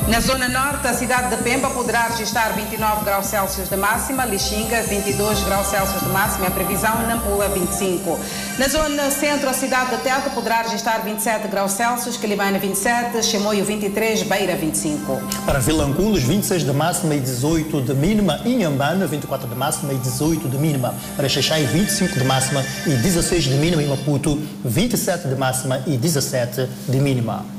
[0.09, 4.81] Na zona norte, a cidade de Pemba poderá registrar 29 graus Celsius de máxima, Lixinga
[4.83, 8.17] 22 graus Celsius de máxima, a previsão Nampula 25.
[8.57, 13.65] Na zona centro, a cidade de Teta poderá registrar 27 graus Celsius, Quelimane 27, Chimoio
[13.65, 15.21] 23, Beira 25.
[15.45, 20.49] Para Vilanculos, 26 de máxima e 18 de mínima, Inhambana 24 de máxima e 18
[20.49, 25.35] de mínima, para Xaixai 25 de máxima e 16 de mínima em Maputo, 27 de
[25.35, 27.56] máxima e 17 de mínima.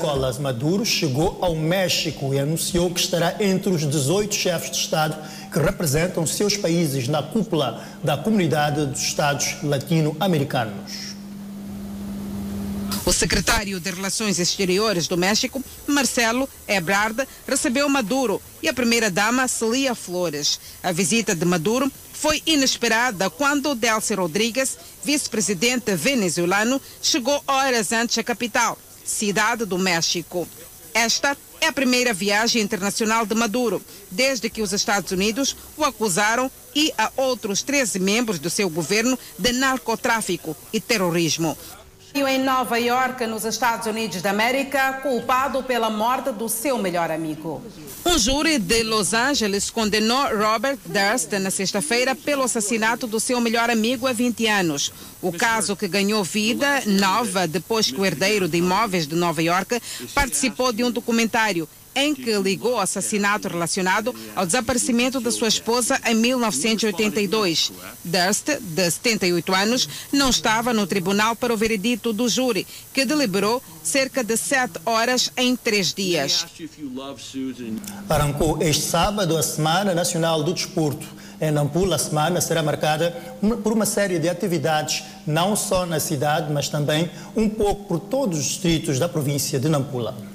[0.00, 5.14] Nicolás Maduro chegou ao México e anunciou que estará entre os 18 chefes de Estado
[5.52, 11.10] que representam seus países na cúpula da Comunidade dos Estados Latino-Americanos.
[13.04, 19.94] O secretário de Relações Exteriores do México, Marcelo Ebrard, recebeu Maduro e a primeira-dama Celia
[19.94, 20.58] Flores.
[20.82, 28.24] A visita de Maduro foi inesperada quando Delcy Rodrigues, vice-presidente venezuelano, chegou horas antes à
[28.24, 30.48] capital cidade do México.
[30.94, 36.50] Esta É a primeira viagem internacional de Maduro, desde que os Estados Unidos o acusaram
[36.74, 41.56] e a outros 13 membros do seu governo de narcotráfico e terrorismo.
[42.12, 47.62] Em Nova York, nos Estados Unidos da América, culpado pela morte do seu melhor amigo.
[48.04, 53.70] Um júri de Los Angeles condenou Robert Durst na sexta-feira pelo assassinato do seu melhor
[53.70, 54.92] amigo há 20 anos.
[55.22, 59.80] O caso que ganhou vida nova depois que o herdeiro de imóveis de Nova York
[60.12, 66.00] participou de um documentário em que ligou o assassinato relacionado ao desaparecimento da sua esposa
[66.06, 67.72] em 1982.
[68.04, 73.62] Durst, de 78 anos, não estava no tribunal para o veredito do júri, que deliberou
[73.82, 76.46] cerca de sete horas em três dias.
[78.08, 81.06] Arrancou este sábado a Semana Nacional do Desporto.
[81.40, 83.12] Em Nampula, a semana será marcada
[83.62, 88.38] por uma série de atividades, não só na cidade, mas também um pouco por todos
[88.38, 90.29] os distritos da província de Nampula.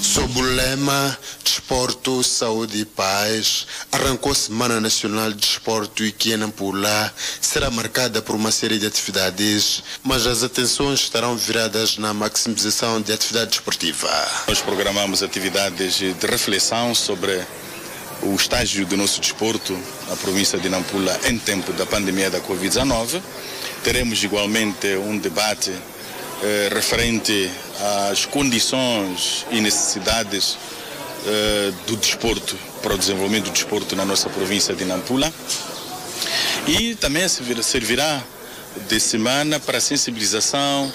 [0.00, 6.32] Sob o lema Desporto, Saúde e Paz, arrancou a Semana Nacional de Desporto e que
[6.32, 12.12] em Nampula será marcada por uma série de atividades, mas as atenções estarão viradas na
[12.12, 14.08] maximização de atividade desportiva.
[14.46, 17.42] Nós programamos atividades de reflexão sobre
[18.22, 19.78] o estágio do nosso desporto
[20.08, 23.20] na província de Nampula em tempo da pandemia da Covid-19.
[23.82, 25.72] Teremos igualmente um debate
[26.42, 27.50] eh, referente
[28.10, 30.58] às condições e necessidades
[31.26, 35.32] eh, do desporto, para o desenvolvimento do desporto na nossa província de Nampula.
[36.66, 38.22] E também servirá
[38.88, 40.92] de semana para sensibilização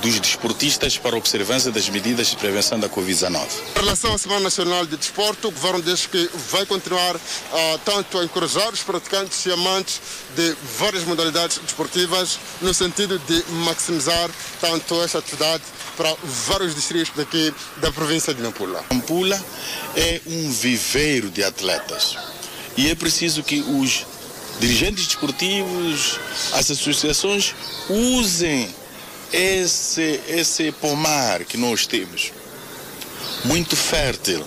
[0.00, 3.46] dos desportistas para a observância das medidas de prevenção da Covid-19.
[3.76, 7.20] Em relação à Semana Nacional de Desporto, o governo diz que vai continuar uh,
[7.84, 10.00] tanto a encorajar os praticantes e amantes
[10.36, 14.30] de várias modalidades desportivas, no sentido de maximizar
[14.60, 15.62] tanto esta atividade
[15.96, 18.84] para vários distritos daqui da província de Nampula.
[18.90, 19.40] Nampula
[19.96, 22.16] é um viveiro de atletas
[22.76, 24.06] e é preciso que os
[24.60, 26.18] dirigentes desportivos,
[26.52, 27.54] as associações
[27.88, 28.72] usem
[29.32, 32.32] esse, esse pomar que nós temos,
[33.44, 34.44] muito fértil,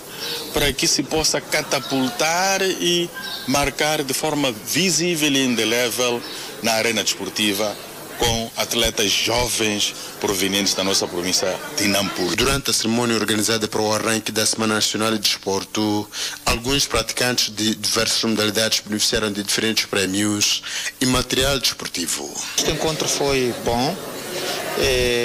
[0.52, 3.08] para que se possa catapultar e
[3.46, 6.22] marcar de forma visível e indelével
[6.62, 7.76] na arena desportiva
[8.18, 12.36] com atletas jovens provenientes da nossa província de Nampula.
[12.36, 16.08] Durante a cerimônia organizada para o arranque da Semana Nacional de Desporto,
[16.46, 20.62] alguns praticantes de diversas modalidades beneficiaram de diferentes prémios
[21.00, 22.32] e material desportivo.
[22.56, 23.96] Este encontro foi bom,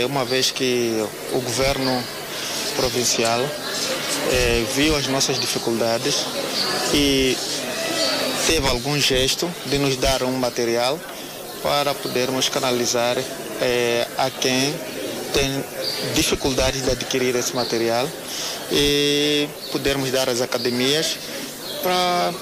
[0.09, 1.03] uma vez que
[1.33, 2.03] o governo
[2.75, 3.41] provincial
[4.31, 6.25] é, viu as nossas dificuldades
[6.93, 7.37] e
[8.45, 10.99] teve algum gesto de nos dar um material
[11.61, 13.17] para podermos canalizar
[13.61, 14.73] é, a quem
[15.33, 15.63] tem
[16.13, 18.07] dificuldades de adquirir esse material
[18.71, 21.17] e podermos dar às academias
[21.81, 22.33] para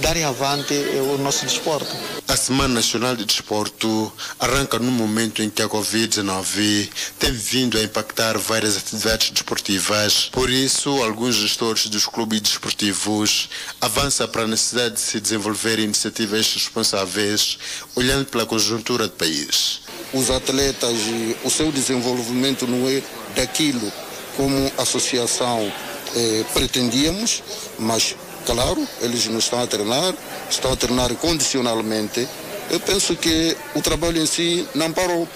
[0.00, 0.74] darem avante
[1.12, 1.94] o nosso desporto.
[2.26, 6.88] A Semana Nacional de Desporto arranca no momento em que a Covid-19
[7.18, 10.30] tem vindo a impactar várias atividades desportivas.
[10.32, 13.48] Por isso, alguns gestores dos clubes desportivos
[13.80, 17.58] avançam para a necessidade de se desenvolver iniciativas responsáveis,
[17.94, 19.80] olhando pela conjuntura do país.
[20.12, 20.96] Os atletas,
[21.44, 23.02] o seu desenvolvimento não é
[23.34, 23.92] daquilo
[24.36, 25.72] como associação
[26.16, 27.42] eh, pretendíamos,
[27.78, 28.14] mas
[28.46, 30.14] Claro, eles não estão a treinar,
[30.50, 32.28] estão a treinar condicionalmente.
[32.70, 35.26] Eu penso que o trabalho em si não parou.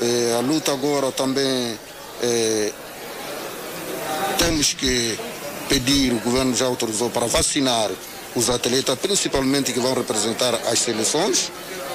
[0.00, 1.78] É, a luta agora também
[2.22, 2.72] é,
[4.38, 5.18] temos que
[5.68, 7.90] pedir, o governo já autorizou para vacinar
[8.38, 11.50] os atletas, principalmente que vão representar as seleções.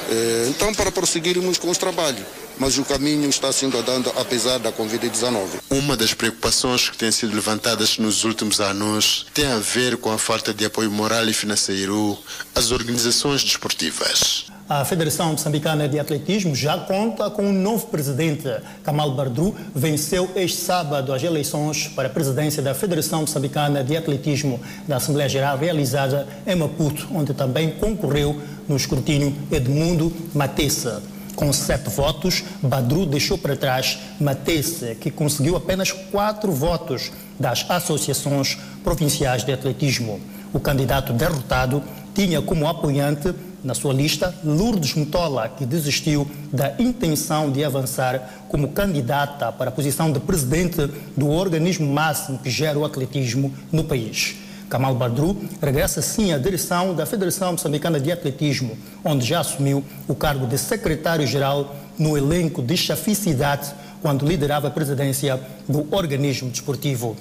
[0.09, 2.25] É, então, para prosseguirmos com os trabalhos
[2.57, 5.59] mas o caminho está sendo andando apesar da Covid-19.
[5.69, 10.17] Uma das preocupações que têm sido levantadas nos últimos anos tem a ver com a
[10.17, 12.17] falta de apoio moral e financeiro
[12.53, 14.52] às organizações desportivas.
[14.76, 18.49] A Federação Moçambicana de Atletismo já conta com um novo presidente.
[18.84, 24.59] Kamal Bardru venceu este sábado as eleições para a presidência da Federação Moçambicana de Atletismo
[24.88, 31.03] da Assembleia Geral realizada em Maputo, onde também concorreu no escrutínio Edmundo Matessa.
[31.36, 38.57] Com sete votos, Badru deixou para trás Matesse, que conseguiu apenas quatro votos das associações
[38.84, 40.19] provinciais de atletismo.
[40.51, 41.84] O candidato derrotado
[42.15, 43.34] tinha como apoiante
[43.64, 49.74] na sua lista Lourdes Mutola, que desistiu da intenção de avançar como candidata para a
[49.74, 54.36] posição de presidente do organismo máximo que gera o atletismo no país.
[54.70, 60.16] Kamal Badru regressa sim à direção da Federação Moçambicana de Atletismo, onde já assumiu o
[60.16, 65.39] cargo de secretário-geral no elenco de chaficidade quando liderava a presidência
[65.70, 67.16] do organismo desportivo.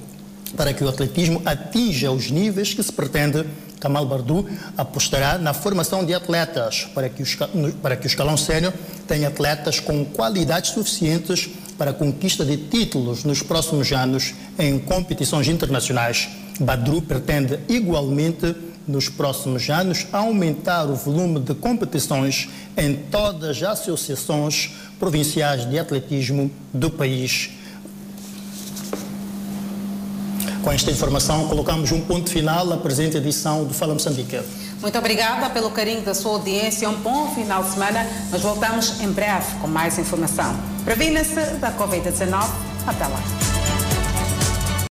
[0.57, 3.47] para que o atletismo atinja os níveis que se pretende,
[3.83, 7.37] Kamal Bardu apostará na formação de atletas para que, os,
[7.83, 8.73] para que o escalão sénior
[9.09, 15.49] tenha atletas com qualidades suficientes para a conquista de títulos nos próximos anos em competições
[15.49, 16.29] internacionais.
[16.61, 18.55] Badru pretende igualmente
[18.87, 24.71] nos próximos anos aumentar o volume de competições em todas as associações
[25.01, 27.51] provinciais de atletismo do país.
[30.63, 34.41] Com esta informação, colocamos um ponto final à presente edição do Fala Moçambique.
[34.81, 36.89] Muito obrigada pelo carinho da sua audiência.
[36.89, 38.07] Um bom final de semana.
[38.31, 40.55] Nós voltamos em breve com mais informação.
[40.85, 42.49] Previna-se da Covid-19.
[42.87, 43.52] Até lá.